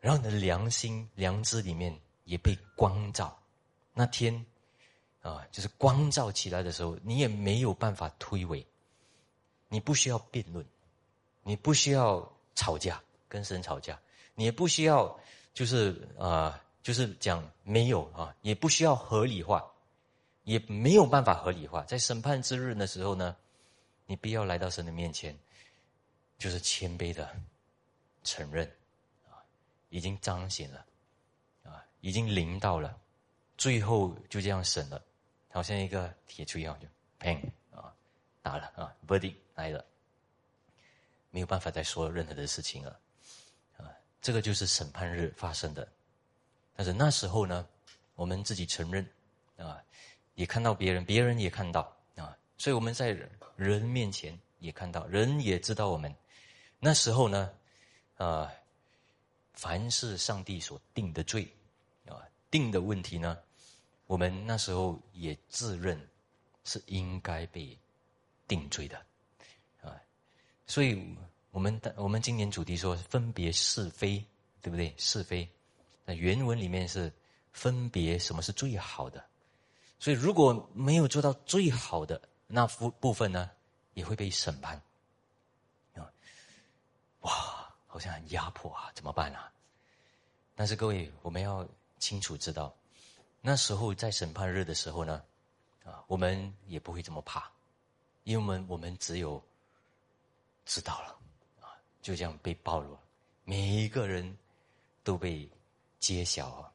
[0.00, 3.36] 然后你的良心、良知里面也被光照，
[3.94, 4.44] 那天
[5.22, 8.64] 啊，就是光照起来的时候，你也没有办法推诿。
[9.70, 10.64] 你不需要辩论，
[11.42, 14.00] 你不需要吵架，跟神吵架，
[14.34, 15.14] 你也不需要
[15.54, 19.64] 就是啊，就是讲没有啊，也不需要合理化，
[20.44, 21.82] 也没有办法合理化。
[21.84, 23.36] 在审判之日的时候呢，
[24.06, 25.36] 你必要来到神的面前，
[26.38, 27.28] 就是谦卑的
[28.22, 28.66] 承认
[29.28, 29.42] 啊，
[29.88, 30.86] 已经彰显了
[31.64, 32.98] 啊，已经临到了，
[33.56, 35.02] 最后就这样审了，
[35.50, 36.86] 好像一个铁锤一样，就
[37.18, 37.40] 砰
[37.74, 37.92] 啊，
[38.42, 39.34] 打了啊，body。
[39.58, 39.84] 来了，
[41.30, 42.96] 没有办法再说任何的事情了，
[44.28, 45.88] 这个就是审判日发生的。
[46.76, 47.66] 但是那时候呢，
[48.14, 49.10] 我们自己承认，
[49.56, 49.82] 啊，
[50.34, 51.80] 也看到别人，别人也看到，
[52.14, 53.16] 啊，所以我们在
[53.56, 56.14] 人面前也看到，人也知道我们。
[56.78, 57.50] 那时候呢，
[58.18, 58.52] 啊，
[59.54, 61.50] 凡是上帝所定的罪，
[62.04, 62.20] 啊，
[62.50, 63.38] 定的问题呢，
[64.06, 65.98] 我们那时候也自认
[66.64, 67.74] 是应该被
[68.46, 68.98] 定罪的。
[69.80, 69.96] 啊
[70.66, 71.16] 所以，
[71.50, 74.24] 我们的我们今年主题说分别是非，
[74.60, 74.94] 对不对？
[74.98, 75.48] 是非，
[76.04, 77.12] 那原文里面是
[77.52, 79.24] 分别什么是最好的。
[79.98, 83.50] 所以，如果没有做到最好的那部部分呢，
[83.94, 84.80] 也会被审判。
[85.94, 86.12] 啊，
[87.20, 87.30] 哇，
[87.86, 89.50] 好像很压迫啊，怎么办啊？
[90.54, 91.66] 但是各位，我们要
[91.98, 92.72] 清楚知道，
[93.40, 95.22] 那时候在审判日的时候呢，
[95.84, 97.50] 啊，我们也不会这么怕，
[98.24, 99.42] 因为我们我们只有。
[100.70, 101.17] 知道了，
[102.00, 103.00] 就这样被暴露了，
[103.44, 104.36] 每一个人
[105.02, 105.48] 都被
[105.98, 106.72] 揭晓啊。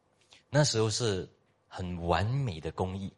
[0.50, 1.28] 那时候是
[1.68, 3.12] 很完美的工艺，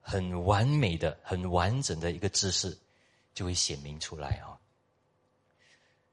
[0.00, 2.76] 很完美的、很完整的一个知识，
[3.34, 4.58] 就会显明出来啊。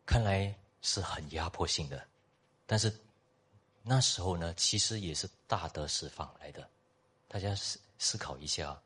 [0.06, 2.06] 看来是很压迫性的，
[2.66, 2.94] 但是
[3.84, 6.68] 那时候呢，其实也是大的释放来的。
[7.28, 8.78] 大家思思考一下，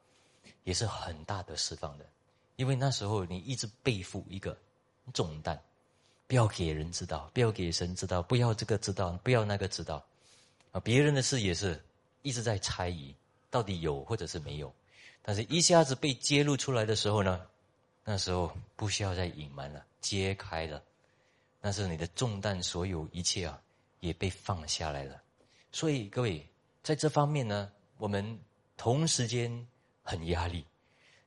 [0.64, 2.06] 也是很大的释放的，
[2.58, 4.58] 因为那时候你一直背负一个。
[5.14, 5.62] 重担，
[6.28, 10.03] 不要给人知道，不要给神知道，不要这个知道，不要那个知道，
[10.71, 11.80] 啊，别人的事也是
[12.21, 13.15] 一直在猜疑，
[13.49, 14.73] 到底有或者是没有，
[15.21, 17.45] 但是一下子被揭露出来的时候呢，
[18.03, 20.82] 那时候不需要再隐瞒了，揭开了，
[21.61, 23.61] 那是你的重担，所有一切啊，
[23.99, 25.21] 也被放下来了。
[25.71, 26.47] 所以各位
[26.84, 28.39] 在这方面呢，我们
[28.78, 29.67] 同时间
[30.01, 30.65] 很压力，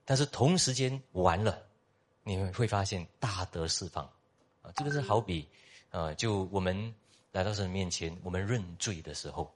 [0.05, 1.63] 但是同时间完了。
[2.25, 4.07] 你们会发现大得释放，
[4.75, 5.49] 这个是好比，
[5.91, 6.95] 啊，就我们
[7.33, 9.53] 来到神面前，我们认罪的时候，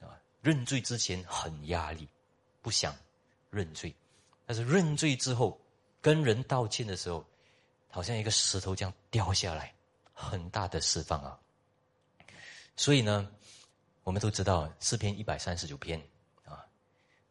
[0.00, 2.08] 啊，认罪之前很压力，
[2.60, 2.94] 不想
[3.50, 3.94] 认罪，
[4.46, 5.60] 但是认罪之后，
[6.00, 7.24] 跟人道歉的时候，
[7.88, 9.74] 好像一个石头这样掉下来，
[10.12, 11.38] 很大的释放啊。
[12.76, 13.30] 所以呢，
[14.04, 16.00] 我们都知道诗篇一百三十九篇，
[16.44, 16.64] 啊，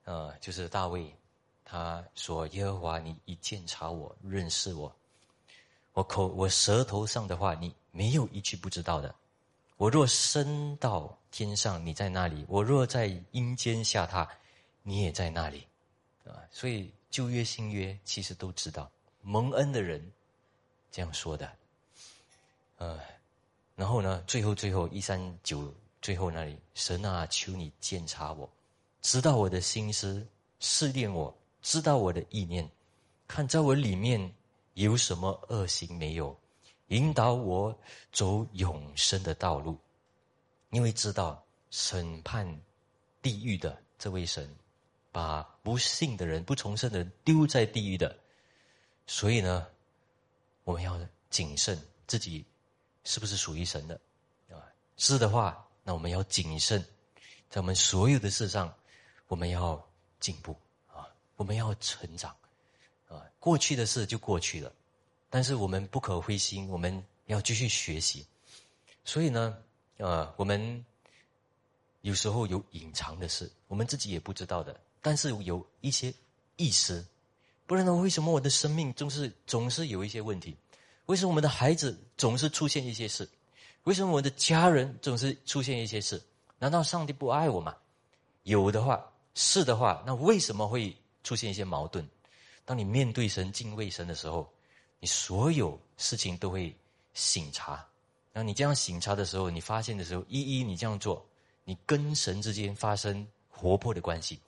[0.04, 1.16] 呃，就是大卫。
[1.64, 4.94] 他说：“耶和华，你一见察我，认识我。
[5.94, 9.14] 我口我舌头上的话，你没有一句不知道的。
[9.78, 14.28] 我若升到天上，你在那里；我若在阴间下榻，
[14.84, 15.66] 你也在那里。
[16.26, 18.90] 啊，所以旧约新约其实都知道
[19.22, 20.02] 蒙恩的人
[20.92, 21.52] 这样说的。
[22.78, 23.00] 呃，
[23.76, 28.50] 然后呢，最后最后一三九最后那里，神啊，求你监察我，
[29.02, 30.26] 知道我的心思，
[30.60, 31.34] 试炼我。”
[31.64, 32.68] 知道我的意念，
[33.28, 34.34] 看在我里面
[34.74, 36.40] 有什么恶行没有，
[36.88, 37.78] 引导我
[38.12, 39.78] 走永生的道路。
[40.70, 42.62] 因为知道审判
[43.22, 44.50] 地狱的这位神，
[45.12, 48.18] 把不信的人、不重生的人丢在地狱的，
[49.06, 49.68] 所以呢，
[50.64, 50.98] 我们要
[51.30, 52.46] 谨慎自己
[53.04, 54.00] 是不是属于神的
[54.50, 54.64] 啊？
[54.96, 56.82] 是的话，那我们要谨慎，
[57.50, 58.74] 在我们所有的事上，
[59.28, 59.86] 我们要
[60.22, 60.56] 进步
[60.88, 61.06] 啊。
[61.36, 62.34] 我们要成长，
[63.12, 64.72] 啊，过去的事就过去了，
[65.30, 68.26] 但是我们不可灰心，我们要继续学习。
[69.04, 69.58] 所以呢，
[69.98, 70.86] 呃，我们
[72.02, 76.14] 有时候有隐藏的事，我们自己也不知道的，但是有一些
[76.56, 77.06] 意识，
[77.68, 80.56] 不然呢，为什么我的生命总是总是有一些问题？
[81.08, 83.28] 为什么我们的孩子总是出现一些事？
[83.84, 86.22] 为什么我的家人总是出现一些事？
[86.60, 87.76] 难道上帝不爱我吗？
[88.44, 90.96] 有的话，是的话，那为什么会？
[91.24, 92.04] 出现一些矛盾，
[92.72, 94.50] 当你面对神、敬畏神的时候，
[95.02, 96.74] 你所有事情都会
[97.14, 97.86] 醒察。
[98.32, 101.28] 然后你这样醒察的时候，你发现的时候，一一你这样做，
[101.66, 104.40] 你跟神之间发生活泼的关系，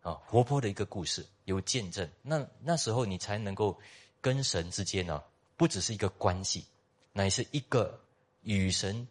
[0.00, 2.10] 啊，活泼的一个故事，有见证。
[2.20, 3.78] 那那时候你才能够
[4.20, 5.22] 跟神之间呢，
[5.56, 6.66] 不只是一个关系，
[7.12, 7.96] 乃是一个
[8.40, 9.06] 与神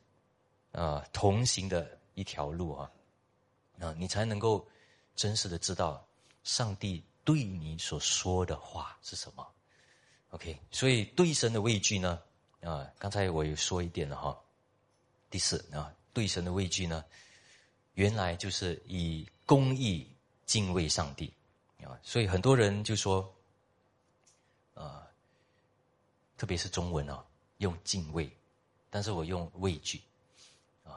[0.73, 2.91] 啊同行的一条路啊，
[3.79, 4.67] 啊，你才能够
[5.15, 6.05] 真实的知道。
[6.43, 9.45] 上帝对你所说的话是什么
[10.29, 12.21] ？OK，所以对神的畏惧呢？
[12.61, 14.39] 啊，刚才我有说一点了哈。
[15.29, 17.03] 第四啊，对神的畏惧呢，
[17.95, 20.09] 原来就是以公义
[20.45, 21.33] 敬畏上帝
[21.83, 21.99] 啊。
[22.01, 23.29] 所以很多人就说，
[24.73, 25.05] 啊，
[26.37, 27.21] 特别是中文啊，
[27.57, 28.31] 用敬畏，
[28.89, 30.01] 但是我用畏惧
[30.85, 30.95] 啊，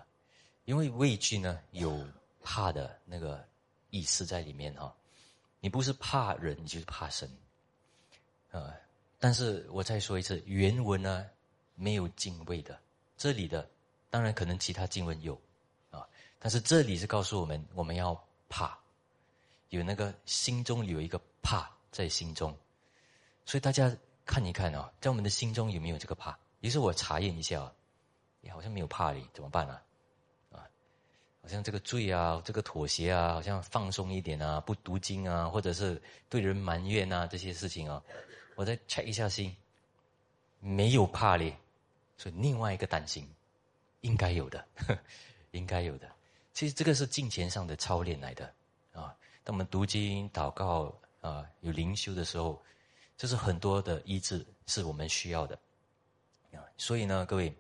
[0.65, 2.07] 因为畏惧呢有
[2.41, 3.45] 怕的那个
[3.91, 4.95] 意思在里面哈。
[5.61, 7.31] 你不是怕人，你就是怕神，
[8.51, 8.75] 啊！
[9.19, 11.27] 但是我再说一次，原文呢
[11.75, 12.81] 没有敬畏的，
[13.19, 13.69] 这里的
[14.09, 15.39] 当然可能其他经文有，
[15.91, 16.09] 啊！
[16.39, 18.79] 但是这里是告诉我们，我们要怕，
[19.69, 22.57] 有那个心中有一个怕在心中，
[23.45, 23.95] 所以大家
[24.25, 26.39] 看一看啊，在我们的心中有没有这个怕？
[26.61, 27.71] 于是我查验一下，
[28.41, 29.79] 你好像没有怕哩，怎么办呢？
[31.43, 38.03] 好像这个罪啊，这个妥协啊，好像放松一点啊，不读经啊，或者是对人埋怨啊，这些事情啊，
[38.57, 39.57] 我再 check 一下心，
[40.61, 41.57] 没有怕咧，
[42.19, 43.27] 所以另外一个担心，
[44.03, 44.63] 应该有的，
[45.53, 46.07] 应该有的。
[46.53, 48.45] 其实这个是金钱上的操练来的
[48.93, 49.17] 啊。
[49.43, 52.63] 当我们读经、祷告啊，有灵修的时候，
[53.17, 55.59] 这是很多的医治是我们需要的
[56.53, 56.61] 啊。
[56.77, 57.57] 所以呢，各位，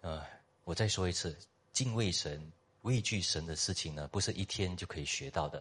[0.00, 0.26] 呃，
[0.64, 1.38] 我再说一次，
[1.72, 2.52] 敬畏神。
[2.86, 5.60] 畏惧神的事情呢，不是一天就可以学到的，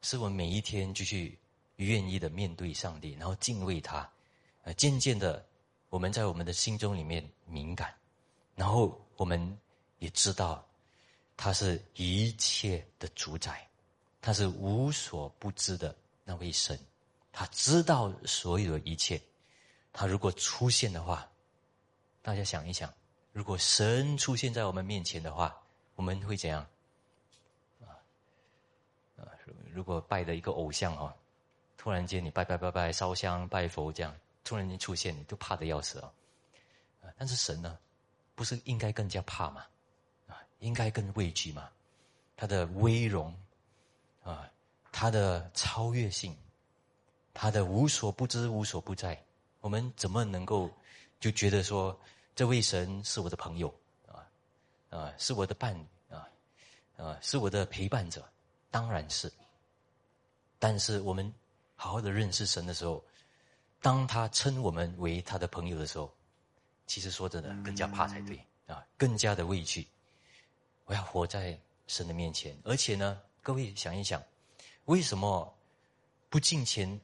[0.00, 1.38] 是我们每一天就去
[1.76, 4.10] 愿意的面对上帝，然后敬畏他，
[4.64, 5.46] 呃，渐渐的，
[5.88, 7.94] 我们在我们的心中里面敏感，
[8.56, 9.56] 然后我们
[10.00, 10.66] 也知道，
[11.36, 13.64] 他是一切的主宰，
[14.20, 16.76] 他是无所不知的那位神，
[17.30, 19.22] 他知道所有的一切，
[19.92, 21.30] 他如果出现的话，
[22.20, 22.92] 大家想一想，
[23.30, 25.56] 如果神出现在我们面前的话。
[25.94, 26.66] 我们会怎样？
[27.80, 27.86] 啊
[29.18, 29.28] 啊！
[29.72, 31.14] 如果拜的一个偶像哈，
[31.76, 34.14] 突然间你拜拜拜拜烧香拜佛这样，
[34.44, 36.12] 突然间出现，你都怕的要死啊！
[37.16, 37.78] 但是神呢，
[38.34, 39.66] 不是应该更加怕吗？
[40.28, 41.68] 啊，应该更畏惧吗？
[42.36, 43.34] 他的威荣，
[44.24, 44.50] 啊，
[44.90, 46.36] 他的超越性，
[47.32, 49.22] 他的无所不知、无所不在，
[49.60, 50.70] 我们怎么能够
[51.20, 51.96] 就觉得说
[52.34, 53.72] 这位神是我的朋友
[54.92, 54.98] 啊？
[54.98, 56.28] 啊，是我的伴侣啊？
[56.96, 58.24] 啊，是我的陪伴者？
[58.70, 59.32] 当然是。
[60.58, 61.32] 但是我们
[61.74, 63.02] 好好的认识神的时候，
[63.80, 66.14] 当他称我们为他的朋友的时候，
[66.86, 69.88] 其实说真的更加怕才对啊，更加的畏惧。
[70.84, 74.22] 我要活在神的面前，而且呢，各位想一想，
[74.84, 75.52] 为什么
[76.28, 77.00] 不敬虔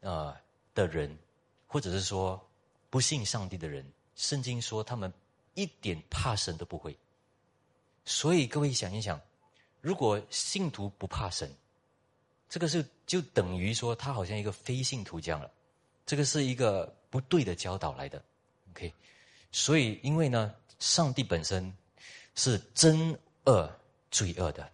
[0.00, 0.40] 啊
[0.74, 1.18] 的人，
[1.66, 2.48] 或者是说
[2.88, 5.12] 不信上帝的人，圣经说他们
[5.54, 6.96] 一点怕神都不会。
[8.06, 9.20] 所以各位想一想，
[9.82, 11.52] 如果信徒不怕神，
[12.48, 15.50] 这个是就等于说，他好像一个非信徒这样了，
[16.06, 18.24] 这个是一个不对的教导来的
[18.70, 18.94] ，OK。
[19.50, 21.76] 所以，因为呢，上帝本身
[22.36, 23.68] 是真恶
[24.10, 24.70] 罪恶的，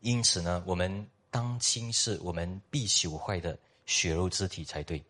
[0.00, 5.02] 因此呢，我们当轻视我们必朽坏的血肉之体才对。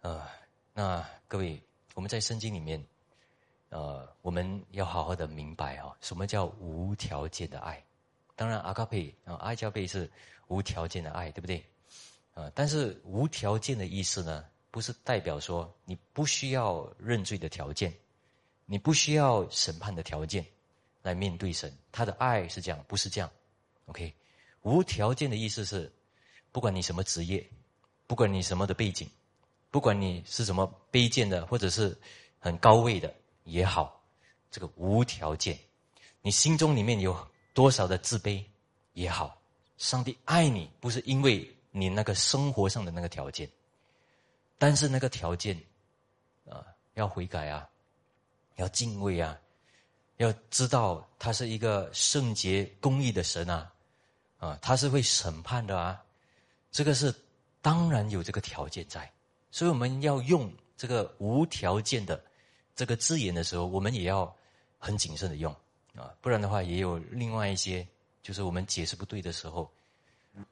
[0.00, 0.26] 呃，
[0.72, 1.60] 那各位，
[1.94, 2.82] 我们在圣经里面，
[3.72, 7.84] 呃，我们要好好的明白哈，什么叫无条件的爱。
[8.36, 10.08] 当然，阿卡佩啊，阿加贝是。
[10.48, 11.64] 无条件的爱，对不对？
[12.34, 17.90] 啊，但是无条件的意思呢，不是代表说你不需要认罪的条件，
[18.66, 20.44] 你不需要审判的条件
[21.00, 21.74] 来面对神。
[21.90, 23.30] 他的爱是这样，不是这样。
[23.86, 24.12] OK，
[24.60, 25.90] 无条件的意思是，
[26.50, 27.48] 不管你什么职业，
[28.06, 29.08] 不管你什么的背景，
[29.70, 31.98] 不管你是什么卑贱的，或者是
[32.38, 33.14] 很高位的
[33.44, 34.00] 也好，
[34.50, 35.58] 这个无条件，
[36.20, 37.16] 你心中里面有
[37.52, 38.44] 多少的自卑
[38.92, 39.38] 也好。
[39.78, 43.50] 上帝爱你，不是因为你那个生活上的那个条件，
[44.58, 45.60] 但是那个条件，
[46.48, 46.64] 啊，
[46.94, 47.68] 要悔改啊，
[48.56, 49.36] 要敬畏啊，
[50.18, 53.72] 要知道他是一个圣洁公义的神啊，
[54.38, 56.00] 啊，他是会审判的啊，
[56.70, 57.12] 这个是
[57.60, 59.10] 当然有这个条件在，
[59.50, 62.22] 所以我们要用这个无条件的
[62.74, 64.34] 这个字眼的时候，我们也要
[64.78, 65.54] 很谨慎的用
[65.94, 67.86] 啊，不然的话，也有另外一些。
[68.22, 69.68] 就是我们解释不对的时候，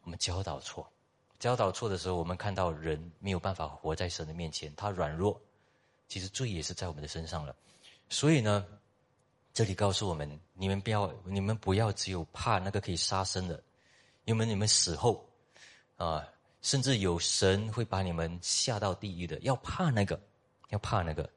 [0.03, 0.85] 我们教导错，
[1.39, 5.41] 教导错的时候，我们看到人没有办法活在神的面前，他软弱，
[6.09, 7.55] 其实罪也是在我们的身上了。
[8.09, 8.67] 所以呢，
[9.55, 13.63] 这里告诉我们：你们不要，你们不要只有怕那个可以杀生的，
[14.25, 15.25] 因为你们死后
[15.97, 16.27] 啊，
[16.63, 20.21] 甚至有神会把你们下到地狱的，要怕那个，
[20.71, 21.31] 要怕那个。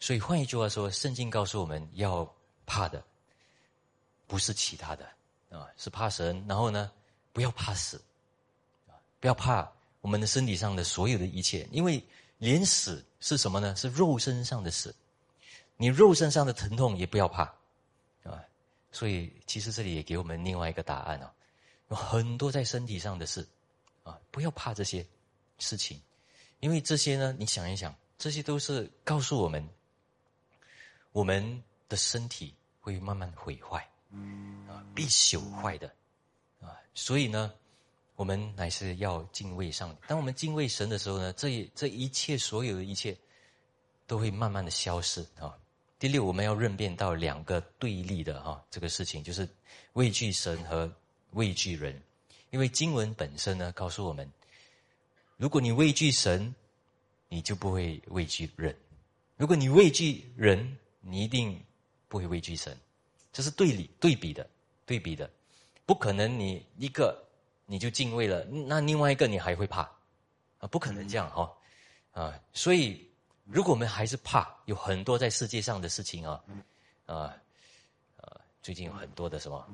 [0.00, 2.30] 所以换一句话说，圣经告诉我们要
[2.66, 3.02] 怕的，
[4.26, 5.08] 不是其他的。
[5.50, 6.92] 啊，是怕神，然后呢，
[7.32, 7.98] 不要怕死，
[8.86, 9.66] 啊，不要怕
[10.02, 12.04] 我们的身体上的所有的一切，因为
[12.36, 13.74] 连死是什么呢？
[13.74, 14.94] 是肉身上的死，
[15.78, 17.44] 你肉身上的疼痛也不要怕，
[18.24, 18.44] 啊，
[18.92, 21.30] 所以其实这里也给我们另外一个答案哦，
[21.88, 23.48] 有很多在身体上的事，
[24.02, 25.02] 啊，不要怕这些
[25.58, 25.98] 事情，
[26.60, 29.66] 因为这些呢，你想一想，这些都是告诉我们，
[31.18, 33.84] 我们的身体会慢慢毁坏。
[34.68, 35.92] 啊，必朽坏的，
[36.60, 37.52] 啊，所以呢，
[38.14, 39.96] 我们乃是要敬畏上帝。
[40.06, 43.16] 当我们敬畏神的时候呢，这这一切所有的一切，
[44.06, 45.52] 都会慢慢的消失啊。
[45.98, 49.46] 第六，我们要认辨到两个对立的哈，这个事情就是
[49.94, 50.88] 畏惧神和
[51.32, 52.00] 畏惧人。
[52.50, 54.30] 因为经文本身呢，告诉我们，
[55.36, 56.54] 如果你畏惧神，
[57.28, 58.72] 你就不会畏惧人；
[59.36, 61.64] 如果你畏惧人，你一定
[62.08, 62.76] 不会畏惧神。
[63.32, 64.48] 这是对比对比的，
[64.84, 65.30] 对比的，
[65.86, 67.22] 不可能你一个
[67.66, 69.82] 你就敬畏了，那另外一个你还会怕
[70.58, 70.66] 啊？
[70.70, 71.54] 不可能这样哈
[72.12, 72.40] 啊！
[72.52, 73.06] 所以
[73.44, 76.42] 如果我们还是怕，有很多在世界上的事情啊
[77.06, 77.36] 啊
[78.16, 78.40] 啊！
[78.62, 79.68] 最近有很多的什么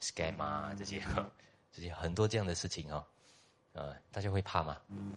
[0.00, 1.02] scam 啊这些
[1.72, 3.06] 这些很多这样的事情啊
[3.72, 3.96] 啊！
[4.12, 4.76] 大家会怕吗？
[4.88, 5.16] 嗯，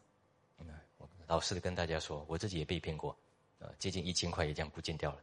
[1.27, 3.17] 老实的跟大家说，我自己也被骗过
[3.59, 5.21] 啊，接近一千块也这样不见掉了，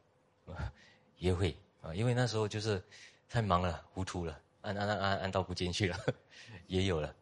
[1.18, 1.56] 也会。
[1.82, 2.82] 啊，因为那时候就是
[3.26, 5.98] 太忙了，糊涂了，按按按按按到不进去了，
[6.68, 7.16] 也有了，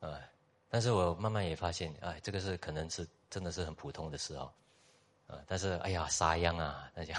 [0.00, 0.20] 啊，
[0.68, 4.52] 但是我慢慢也发现，哎，这个是可能是真的是很普通的事哦，
[5.28, 7.16] 啊，但是哎呀，啥样啊，那讲，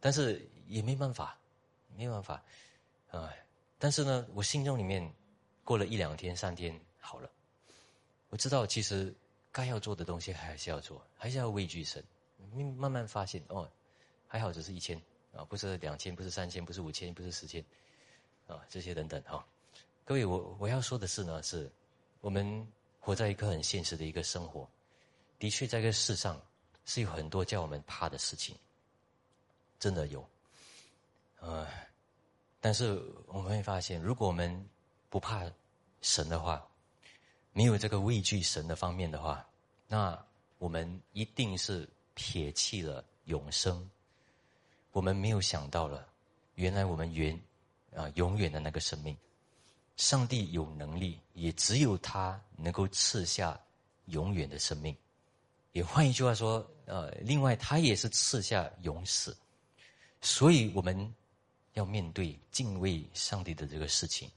[0.00, 1.38] 但是也没办法，
[1.94, 2.42] 没办法，
[3.12, 3.32] 啊，
[3.78, 5.08] 但是呢，我心中里面
[5.62, 7.30] 过了一两天、三天好了，
[8.30, 9.14] 我知道其实
[9.52, 12.02] 该要做的东西还是要做，还是要畏惧神，
[12.76, 13.70] 慢慢发现哦，
[14.26, 15.00] 还好只是一千。
[15.32, 17.62] 啊，不是两千，不是三千，不是五千，不是十千，
[18.46, 19.46] 啊，这些等等哈。
[20.02, 21.70] 各位，我我要说的是呢，是
[22.22, 22.66] 我们
[22.98, 24.66] 活在一个很现实的一个生活。
[25.38, 26.40] 的确，在这个世上，
[26.86, 28.56] 是有很多叫我们怕的事情，
[29.78, 30.26] 真的有。
[31.38, 31.68] 呃，
[32.58, 32.94] 但是
[33.26, 34.66] 我们会发现，如果我们
[35.10, 35.44] 不怕
[36.00, 36.66] 神的话，
[37.52, 39.46] 没有这个畏惧神的方面的话，
[39.86, 40.18] 那
[40.56, 43.86] 我们一定是撇弃了永生。
[44.96, 46.08] 我们没有想到了，
[46.54, 47.38] 原来我们原
[47.94, 49.14] 啊永远的那个生命，
[49.98, 53.60] 上帝有能力，也只有他能够赐下
[54.06, 54.96] 永远的生命。
[55.72, 59.36] 也换一句话说，呃，另外他也是赐下永死，
[60.22, 61.14] 所以我们
[61.74, 64.30] 要面对敬畏上帝的这个事情。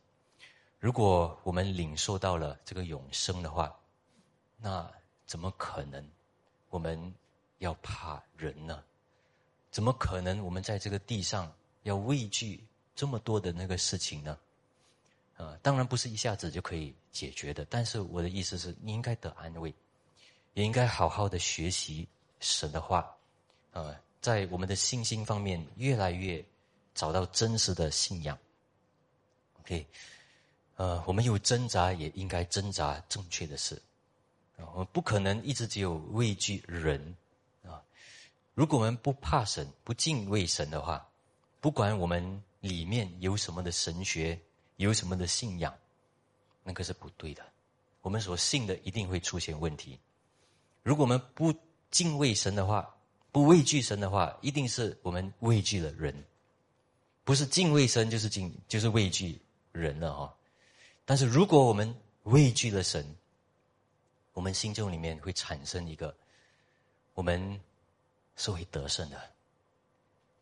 [0.78, 3.74] 如果我们领受到了这个永生的话，
[4.57, 4.91] 那
[5.26, 6.05] 怎么可能
[6.70, 7.16] 我们
[7.60, 8.84] 要怕人呢？
[9.72, 11.51] 怎么可能我们在这个地上
[11.84, 12.63] 要畏惧
[12.95, 14.38] 这么多的那个事情呢？
[15.38, 17.65] 啊，当然不是一下子就可以解决的。
[17.65, 19.74] 但是我的意思是你应该得安慰，
[20.53, 22.07] 也应该好好的学习
[22.39, 23.15] 神的话，
[23.72, 26.43] 啊，在我们的信心方面越来越
[26.93, 28.38] 找到真实的信仰。
[29.61, 29.86] OK。
[30.76, 33.76] 呃，我们有挣扎，也应该挣扎正确的事。
[34.55, 37.15] 啊，我们不可能一直只有畏惧人。
[38.60, 41.07] 如果我们不怕神、不敬畏神的话，
[41.62, 44.38] 不管我们里面有什么的神学、
[44.76, 45.74] 有什么的信仰，
[46.62, 47.41] 那个是不对的。
[48.01, 49.97] 我们所信的一定会出现问题。
[50.84, 51.53] 如果我们不
[51.89, 52.93] 敬畏神的话，
[53.32, 56.14] 不畏惧神的话，一定是我们畏惧了人。
[57.24, 59.39] 不是敬畏神，就是敬，就是畏惧
[59.72, 60.36] 人了哈。
[61.05, 63.07] 但是，如果我们畏惧了神，
[64.34, 66.14] 我们心中里面会产生一个，
[67.14, 67.57] 我们
[68.39, 69.21] 是会得胜的，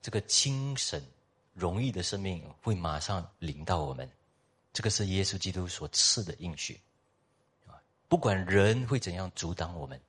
[0.01, 1.03] 这个轻省、
[1.53, 4.09] 容易的生命会马上临到我们。
[4.71, 6.79] 这个是耶稣基督所赐的应许
[7.65, 7.81] 啊！
[8.07, 9.99] 不管人会怎样阻挡我们，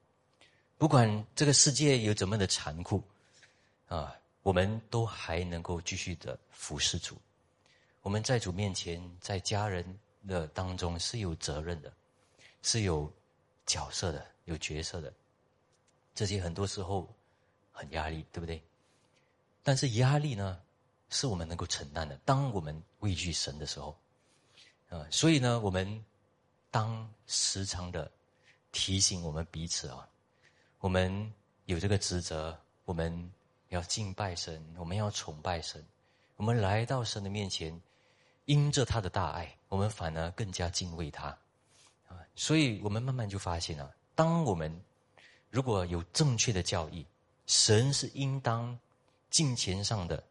[0.76, 3.03] 不管这个世界有怎么的残酷
[3.89, 7.16] 啊，我们都还能够继续的服侍主。
[8.03, 9.99] 我们在主面前，在家人。
[10.26, 11.91] 的当中是有责任的，
[12.61, 13.11] 是有
[13.64, 15.11] 角色的，有角色的。
[16.14, 17.09] 这些很多时候
[17.79, 18.62] 很压力，对不对？
[19.62, 20.61] 但是压力呢，
[21.09, 22.18] 是我们能够承担的。
[22.24, 23.97] 当我们畏惧神的时候，
[24.91, 26.05] 啊，所以呢，我们
[26.70, 28.11] 当时常的
[28.72, 30.09] 提醒我们彼此啊，
[30.81, 31.33] 我们
[31.66, 33.33] 有这个职责，我们
[33.68, 35.85] 要敬拜神，我们要崇拜神，
[36.37, 37.81] 我们来到神的面前。
[38.49, 41.26] 因着他的大爱，我们反而更加敬畏他，
[42.09, 42.16] 啊！
[42.35, 44.74] 所以我们慢慢就发现了，当我们
[45.51, 47.05] 如果有正确的教义，
[47.49, 48.78] 神是应当
[49.30, 50.22] 敬虔上的，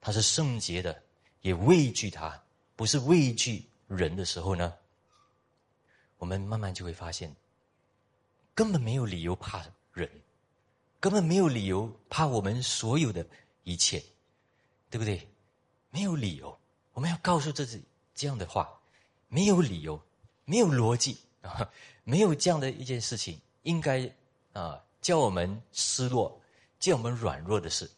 [0.00, 1.02] 他是圣洁的，
[1.40, 2.38] 也畏惧他，
[2.74, 4.74] 不是畏惧人的时候呢，
[6.18, 7.34] 我们慢慢就会发现，
[8.52, 10.10] 根本没有理由怕人，
[10.98, 13.24] 根本没有理由怕我们所有的
[13.62, 14.02] 一切，
[14.90, 15.26] 对不对？
[15.90, 16.58] 没有理由。
[16.92, 17.80] 我们要告诉自己
[18.14, 18.68] 这样的话，
[19.28, 20.02] 没有理由，
[20.44, 21.70] 没有逻辑啊，
[22.02, 24.12] 没有这样的一件事情应该
[24.52, 26.40] 啊叫我们失落，
[26.86, 27.90] 见我们软弱的事，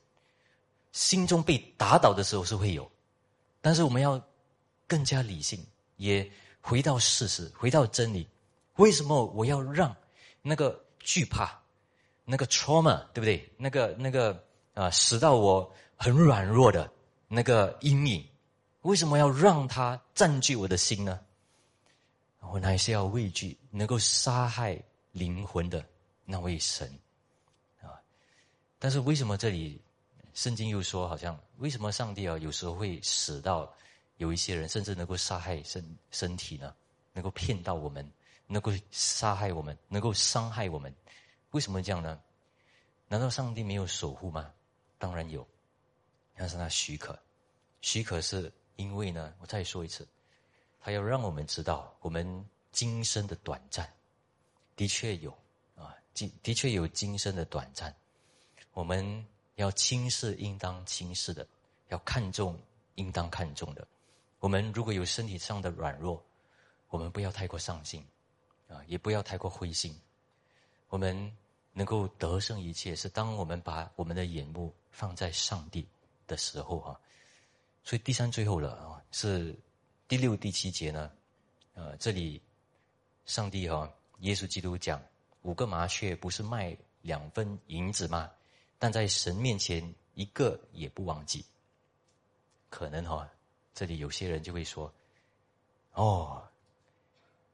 [0.93, 2.91] 心中被打倒的时候是会有，
[3.61, 4.18] 但是我们要
[4.86, 5.62] 更加理性，
[5.97, 6.26] 也
[6.62, 8.26] 回到事实，回到真理。
[8.76, 9.95] 为什么我要让
[10.41, 11.61] 那个惧怕，
[12.24, 13.53] 那个 trauma，对不对？
[13.59, 16.91] 那个那个啊，使到我很软弱的
[17.28, 18.26] 那个阴影。
[18.80, 21.20] 为什么要让他占据我的心呢？
[22.41, 24.82] 我还是要畏惧能够杀害
[25.12, 25.84] 灵魂的
[26.24, 26.91] 那位神！
[28.79, 29.81] 但是为什么这里
[30.35, 33.72] 圣经又说，好像为什么上帝啊有时候会使到
[34.16, 36.74] 有一些人甚至能够杀害身身体呢？
[37.12, 38.09] 能够骗到我们，
[38.47, 40.95] 能够杀害我们，能够伤害我们？
[41.51, 42.20] 为什么这样呢？
[43.09, 44.53] 难道上帝没有守护吗？
[44.99, 45.47] 当然有，
[46.35, 47.18] 但是他许可，
[47.81, 48.53] 许可是。
[48.76, 50.07] 因为呢，我再说一次，
[50.81, 53.93] 他要让我们知道，我们今生的短暂，
[54.76, 55.37] 的确有
[55.74, 57.93] 啊，今的确有今生的短暂。
[58.79, 59.26] 我们
[59.57, 61.45] 要轻视应当轻视的，
[61.89, 62.57] 要看重
[62.95, 63.85] 应当看重的。
[64.39, 66.24] 我们如果有身体上的软弱，
[66.89, 68.07] 我们不要太过上心，
[68.68, 69.93] 啊，也不要太过灰心。
[70.91, 71.37] 我们
[71.72, 75.85] 能够得胜一切，是当我们把我们的眼目放在上帝
[76.29, 77.01] 的时候啊。
[77.83, 79.59] 所以第三最后了啊，是
[80.07, 81.11] 第六第七节呢，
[81.74, 82.41] 呃，这里
[83.26, 85.03] 上帝哈，耶稣基督讲
[85.43, 88.31] 五个麻雀不是卖两分银子吗？
[88.79, 91.45] 但在神面前一个也不忘记。
[92.70, 93.29] 可能哈，
[93.74, 94.93] 这里有些人就会说，
[95.95, 96.47] 哦，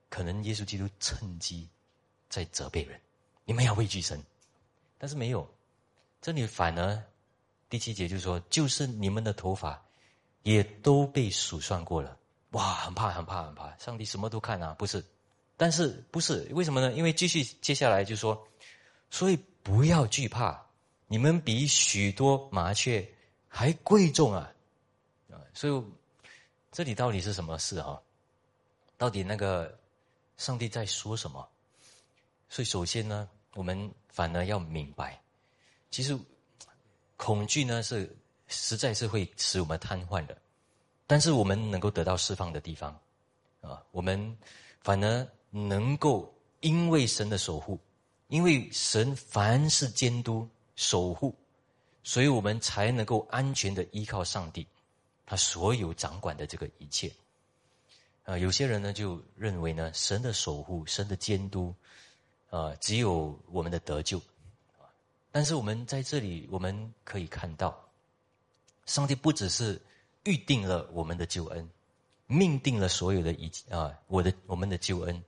[0.08, 1.68] 可能耶稣基督趁机
[2.28, 3.00] 在责备人，
[3.44, 4.22] 你们要畏惧神。
[4.98, 5.48] 但是没有，
[6.20, 7.02] 这里反而
[7.68, 9.82] 第七节就说，就是你们的头发
[10.42, 12.18] 也都被数算过了。
[12.50, 13.76] 哇，很怕，很怕，很怕！
[13.78, 15.04] 上帝什么都看啊，不是？
[15.56, 16.48] 但是不是？
[16.52, 16.92] 为什么呢？
[16.92, 18.46] 因为继续接下来就说，
[19.10, 20.63] 所以不要惧怕，
[21.06, 23.06] 你们比许多麻雀
[23.48, 24.52] 还贵重啊！
[25.30, 25.84] 啊，所以
[26.72, 28.00] 这里到底是什么事啊？
[28.96, 29.78] 到底那个
[30.36, 31.46] 上帝在说什么？
[32.48, 35.20] 所以首先呢，我们反而要明白，
[35.90, 36.18] 其实
[37.16, 38.16] 恐惧呢是
[38.48, 40.36] 实在是会使我们瘫痪的。
[41.06, 42.98] 但是我们能够得到释放的地方，
[43.60, 44.36] 啊，我们
[44.80, 47.78] 反而能够因为神的守护，
[48.28, 51.34] 因为神凡是监督守护，
[52.02, 54.66] 所以我们才能够安全的依靠上帝，
[55.26, 57.12] 他所有掌管的这个一切。
[58.24, 61.74] 啊，有些人呢就认为呢，神的守护、神的监督，
[62.50, 64.20] 啊，只有我们的得救，
[65.30, 67.78] 但是我们在这里我们可以看到，
[68.86, 69.80] 上帝不只是。
[70.26, 71.68] 预定了我们的救恩，
[72.26, 75.22] 命定了所有的一啊，我的我们的救恩，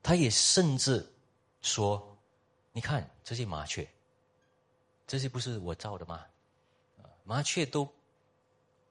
[0.00, 1.04] 他也甚至
[1.60, 2.16] 说
[2.70, 3.84] ：“你看这些麻雀，
[5.08, 6.24] 这些不是我造的吗？
[6.98, 7.90] 啊，麻雀都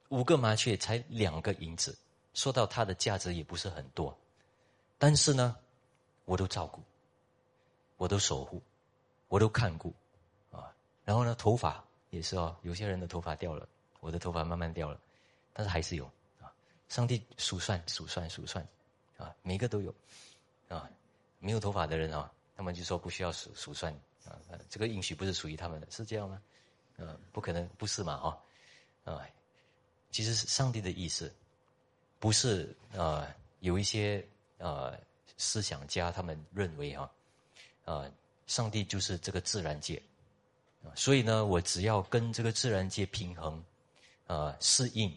[0.08, 1.96] 五个麻雀才两个银子，
[2.34, 4.14] 说到它的价值也不是很多，
[4.98, 5.56] 但是呢，
[6.24, 6.82] 我都照顾，
[7.96, 8.60] 我都守护，
[9.28, 9.94] 我都看顾
[10.50, 10.74] 啊。
[11.04, 13.68] 然后呢，头发也是哦，有些人的头发掉了，
[14.00, 15.00] 我的头发慢慢掉了。”
[15.54, 16.04] 但是还是有
[16.40, 16.52] 啊，
[16.88, 18.66] 上帝数算数算数算，
[19.16, 19.94] 啊，每个都有，
[20.68, 20.90] 啊，
[21.38, 23.92] 没有头发的人啊，他们就说不需要数数算
[24.28, 26.40] 啊，这个应许不是属于他们的，是这样吗？
[26.96, 28.16] 呃，不可能，不是嘛？
[28.16, 28.42] 哈，
[29.04, 29.26] 啊，
[30.10, 31.32] 其实是上帝的意思，
[32.18, 33.26] 不是呃，
[33.60, 34.26] 有一些
[34.58, 34.98] 呃
[35.36, 37.10] 思想家他们认为啊，
[37.84, 38.10] 啊，
[38.46, 40.02] 上帝就是这个自然界，
[40.94, 43.64] 所以呢，我只要跟这个自然界平衡，
[44.26, 45.16] 呃，适应。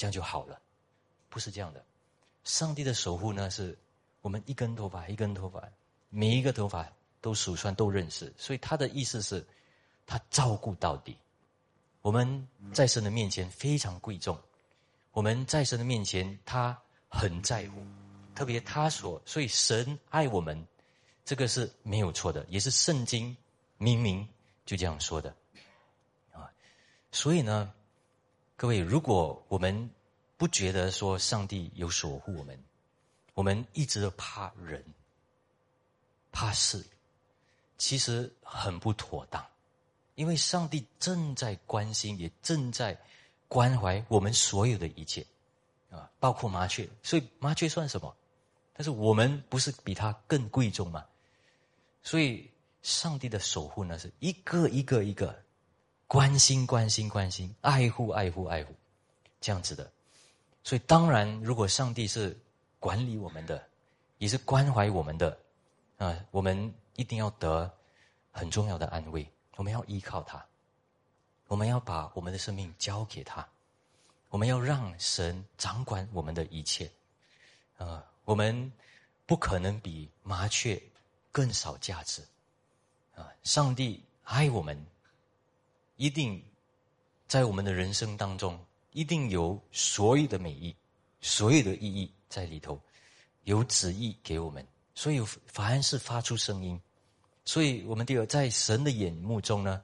[0.00, 0.60] 这样就好了，
[1.28, 1.84] 不是这样的。
[2.44, 3.76] 上帝的守护呢，是
[4.20, 5.60] 我们一根头发一根头发，
[6.08, 6.88] 每一个头发
[7.20, 8.32] 都数算都认识。
[8.36, 9.46] 所以他的意思是，
[10.06, 11.16] 他照顾到底。
[12.02, 14.38] 我们在神的面前非常贵重，
[15.12, 17.82] 我们在神的面前他很在乎，
[18.34, 20.66] 特别他所所以神爱我们，
[21.24, 23.36] 这个是没有错的，也是圣经
[23.76, 24.26] 明明
[24.64, 25.34] 就这样说的
[26.32, 26.50] 啊。
[27.12, 27.72] 所以呢。
[28.60, 29.88] 各位，如果我们
[30.36, 32.60] 不觉得说上帝有守护我们，
[33.34, 34.84] 我们一直都怕人、
[36.32, 36.84] 怕事，
[37.78, 39.44] 其实很不妥当。
[40.16, 42.98] 因为上帝正在关心，也正在
[43.48, 45.24] 关怀我们所有的一切，
[45.90, 46.86] 啊，包括麻雀。
[47.02, 48.14] 所以麻雀算什么？
[48.74, 51.04] 但是我们不是比它更贵重吗？
[52.02, 52.50] 所以
[52.82, 55.34] 上帝的守护呢，是一个一个一个。
[56.10, 58.72] 关心，关心，关心，爱护，爱护，爱护，
[59.42, 59.92] 这样子的。
[60.64, 62.34] 所以，当然，如果上帝是
[62.80, 63.62] 管理我们的，
[64.16, 65.38] 也是关怀我们的，
[65.98, 67.72] 啊，我们一定要得
[68.32, 69.24] 很重要的安慰。
[69.54, 70.44] 我们要依靠他，
[71.46, 73.46] 我们要把我们的生命交给他，
[74.30, 76.90] 我们要让神掌管我们的一切。
[77.76, 78.72] 啊，我们
[79.26, 80.82] 不可能比麻雀
[81.30, 82.20] 更少价值。
[83.14, 84.76] 啊，上帝爱我们。
[86.00, 86.40] 一定
[87.26, 88.58] 在我们的人生当中，
[88.92, 90.74] 一定有所有的美意，
[91.20, 92.80] 所有的意义在里头，
[93.44, 94.66] 有旨意给我们。
[94.94, 96.80] 所以凡是发出声音，
[97.48, 99.82] 所以我们第二，在神的眼目中呢，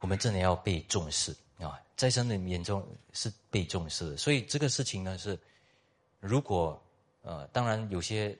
[0.00, 4.16] 我们真的要被重视啊，在神的眼中是被重视的。
[4.16, 5.38] 所以这个事情呢，是
[6.18, 6.82] 如果
[7.22, 8.36] 呃，当然有些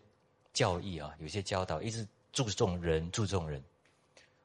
[0.52, 3.62] 教义啊，有些教导一直注重人，注重人。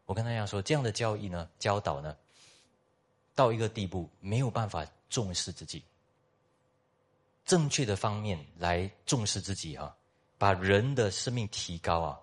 [0.06, 2.16] 我跟大家说，这样的教义呢，教导呢。
[3.34, 5.84] 到一个地步，没有办法重视自己，
[7.46, 9.96] 正确的方面来重视自己啊，
[10.38, 12.20] 把人的生命提高啊，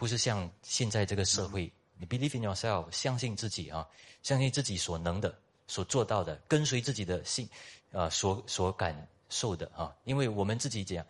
[0.00, 3.86] 不是像现在这个社会，你 believe in yourself，相信自己啊，
[4.22, 7.46] 相信自己所能的、所做到的，跟随自己的心，
[7.92, 11.04] 啊，所所感受的啊，因为我们自己讲，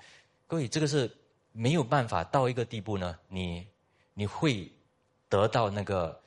[0.49, 1.09] 各位，这个是
[1.53, 3.65] 没有办法到一个地步呢，你
[4.13, 4.69] 你会
[5.29, 6.21] 得到那个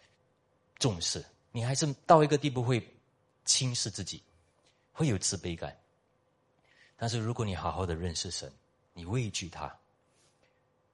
[0.79, 2.81] 重视，你还是到一个地步会。
[3.45, 4.23] 轻视自己，
[4.93, 5.77] 会有自卑感。
[6.95, 8.49] 但是如果你好好的认识神，
[8.93, 9.69] 你畏惧他，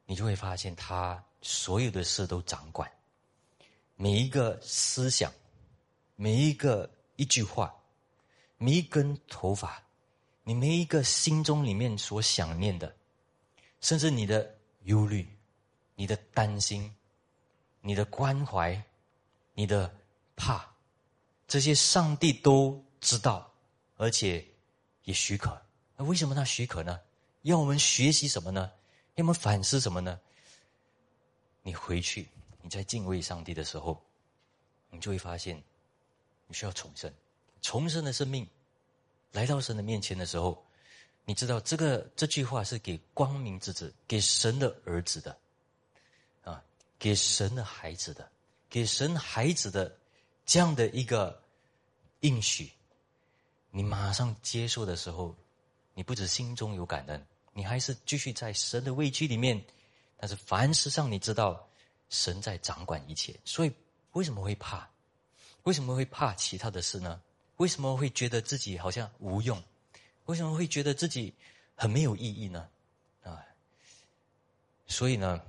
[0.07, 2.91] 你就会发现他所有的事都掌管，
[3.95, 5.31] 每一个思想，
[6.15, 7.73] 每一个一句话，
[8.57, 9.83] 每一根头发，
[10.43, 12.95] 你每一个心中里面所想念的，
[13.81, 15.27] 甚至你的忧虑、
[15.95, 16.93] 你的担心、
[17.81, 18.81] 你的关怀。
[19.55, 19.93] 你的
[20.37, 20.73] 怕，
[21.45, 23.51] 这些上帝都知道，
[23.97, 24.47] 而且
[25.03, 25.61] 也许可。
[25.97, 26.97] 那为什么他许可呢？
[27.41, 28.71] 要我们学习什么呢？
[29.15, 30.17] 要我们反思什么呢？
[31.61, 32.27] 你回去，
[32.61, 34.01] 你在敬畏上帝的时候，
[34.89, 35.61] 你就会发现，
[36.47, 37.13] 你需要重生，
[37.61, 38.47] 重生的生命
[39.31, 40.65] 来到神的面前的时候，
[41.25, 45.37] 你知道这个这句话是给光明之子，给神的儿子的，
[46.43, 46.63] 啊，
[46.97, 48.31] 给神的孩子的，
[48.69, 49.95] 给神孩子的
[50.45, 51.43] 这样的一个
[52.21, 52.71] 应许，
[53.69, 55.35] 你马上接受的时候，
[55.93, 59.61] 你不止心中有感恩，你还是继续在神的位居里面。
[60.21, 61.65] 但是凡事上，你知道，
[62.09, 63.71] 神在掌管一切，所以
[64.11, 64.85] 为什么会怕？
[65.63, 67.21] 为什么会怕其他的事呢？
[67.55, 69.61] 为什么会觉得自己好像无用？
[70.25, 71.33] 为什么会觉得自己
[71.75, 72.67] 很没有意义呢？
[73.23, 73.45] 啊，
[74.87, 75.41] 所以呢，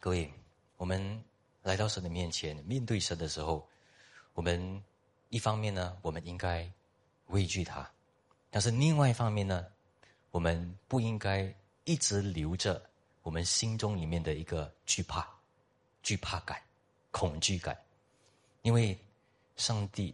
[0.00, 0.32] 各位，
[0.78, 1.22] 我们
[1.62, 3.68] 来到神的面前，面对神的时候，
[4.32, 4.82] 我们
[5.28, 6.66] 一方面呢，我们应该
[7.26, 7.82] 畏惧他；
[8.50, 9.66] 但是另外一方面呢，
[10.30, 12.82] 我们不应该一直留着。
[13.22, 15.28] 我们心中里面的一个惧怕、
[16.02, 16.60] 惧怕感、
[17.12, 17.76] 恐惧感，
[18.62, 18.98] 因为
[19.56, 20.12] 上帝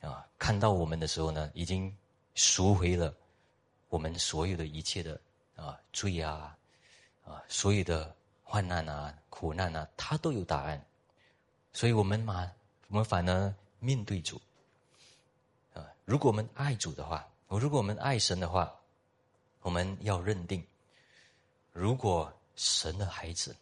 [0.00, 1.96] 啊看到我们的时候呢，已经
[2.34, 3.14] 赎回了
[3.88, 5.18] 我们所有的一切的
[5.56, 6.54] 啊罪啊
[7.24, 10.84] 啊所有的患难啊苦难啊，他都有答案，
[11.72, 12.52] 所以我们嘛，
[12.88, 14.38] 我们反而面对主
[15.72, 18.70] 啊，如果我们爱主的话，我如果我们爱神的话，
[19.62, 20.62] 我们要认定，
[21.72, 22.30] 如果。
[22.56, 23.56] 神的孩子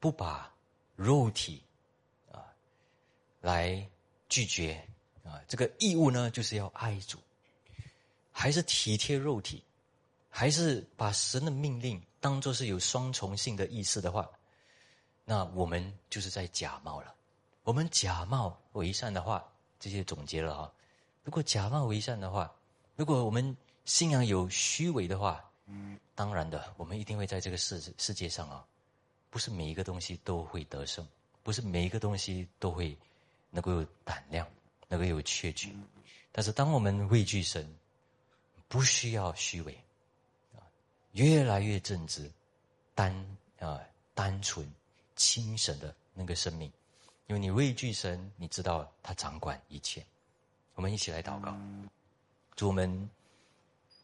[0.00, 0.52] 不把
[0.94, 1.62] 肉体
[2.32, 2.44] 啊
[3.40, 3.86] 来
[4.28, 4.82] 拒绝
[5.24, 7.18] 啊，这个义务呢，就是要爱主，
[8.32, 9.62] 还是体贴肉体，
[10.30, 14.28] 还是把神的命令当做是有双重性的意思的话，
[15.24, 17.14] 那我们就是在假冒了。
[17.62, 19.44] 我们假冒为善的话，
[19.78, 20.72] 这些总结了啊。
[21.22, 22.54] 如果假冒为善的话，
[22.94, 25.42] 如果我们信仰有虚伪的话。
[26.14, 28.64] 当然的，我们一定会在这个世世界上啊，
[29.30, 31.06] 不是每一个东西都会得胜，
[31.42, 32.96] 不是每一个东西都会
[33.50, 34.48] 能够有胆量，
[34.88, 35.76] 能够有确据。
[36.32, 37.68] 但是，当我们畏惧神，
[38.68, 39.76] 不需要虚伪
[40.54, 40.64] 啊，
[41.12, 42.30] 越来越正直、
[42.94, 43.12] 单
[43.58, 43.80] 啊
[44.14, 44.66] 单纯、
[45.16, 46.72] 清神的那个生命，
[47.26, 50.04] 因为你畏惧神，你知道他掌管一切。
[50.74, 51.54] 我们一起来祷告，
[52.54, 53.10] 祝我们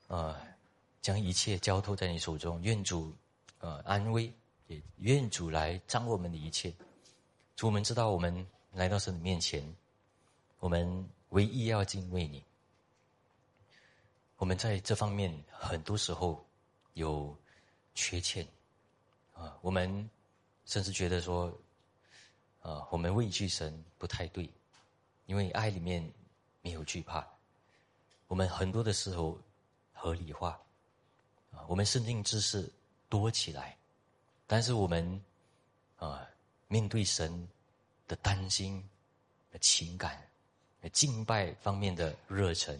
[0.08, 0.38] 啊。
[1.03, 3.12] 将一切交托在你手中，愿主，
[3.59, 4.32] 呃，安慰，
[4.68, 6.72] 也愿主来掌握我们的一切。
[7.57, 9.62] 主，我们知道我们来到神的面前，
[10.61, 12.40] 我们唯一要敬畏你。
[14.36, 16.46] 我们在这方面很多时候
[16.94, 17.36] 有
[17.96, 18.46] 缺欠，
[19.34, 20.09] 啊，我们
[20.66, 21.53] 甚至觉得说，
[22.61, 24.48] 啊，我们畏惧神不太对，
[25.26, 26.09] 因为爱里面
[26.61, 27.26] 没有惧怕。
[28.28, 29.36] 我们很多的时候
[29.92, 30.61] 合理化。
[31.68, 32.68] 我们圣经知识
[33.09, 33.76] 多起来，
[34.46, 35.22] 但是我们
[35.96, 36.28] 啊，
[36.68, 37.48] 面对神
[38.07, 38.82] 的担心、
[39.50, 40.22] 的情感、
[40.92, 42.79] 敬拜方面的热忱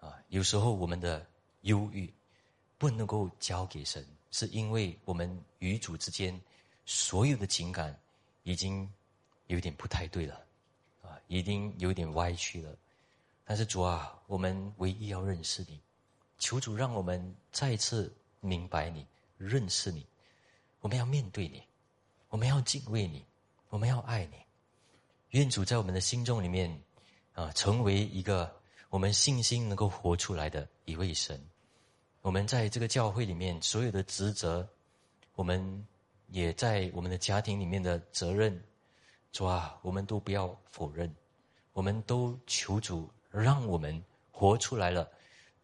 [0.00, 1.24] 啊，有时候我们的
[1.62, 2.12] 忧郁
[2.76, 6.38] 不能够交给神，是因为我们与主之间
[6.84, 7.96] 所有的情感
[8.42, 8.90] 已经
[9.46, 10.44] 有点不太对了
[11.02, 12.76] 啊，已经有点歪曲了。
[13.44, 15.80] 但是主啊，我们唯一要认识你。
[16.38, 19.06] 求主让我们再次明白你、
[19.38, 20.06] 认识你。
[20.80, 21.62] 我们要面对你，
[22.28, 23.24] 我们要敬畏你，
[23.70, 24.36] 我们要爱你。
[25.30, 26.82] 愿主在我们的心中里面
[27.32, 28.54] 啊，成为一个
[28.90, 31.42] 我们信心能够活出来的一位神。
[32.20, 34.68] 我们在这个教会里面所有的职责，
[35.34, 35.86] 我们
[36.28, 38.62] 也在我们的家庭里面的责任，
[39.32, 41.12] 主啊，我们都不要否认，
[41.72, 44.00] 我们都求主让我们
[44.30, 45.10] 活出来了。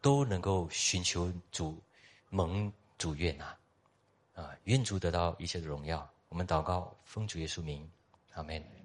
[0.01, 1.83] 都能够寻求主
[2.31, 3.45] 蒙主悦纳，
[4.35, 6.09] 啊，愿主得到一切的荣耀。
[6.29, 7.91] 我们祷告，奉主耶稣名，
[8.35, 8.80] 阿门。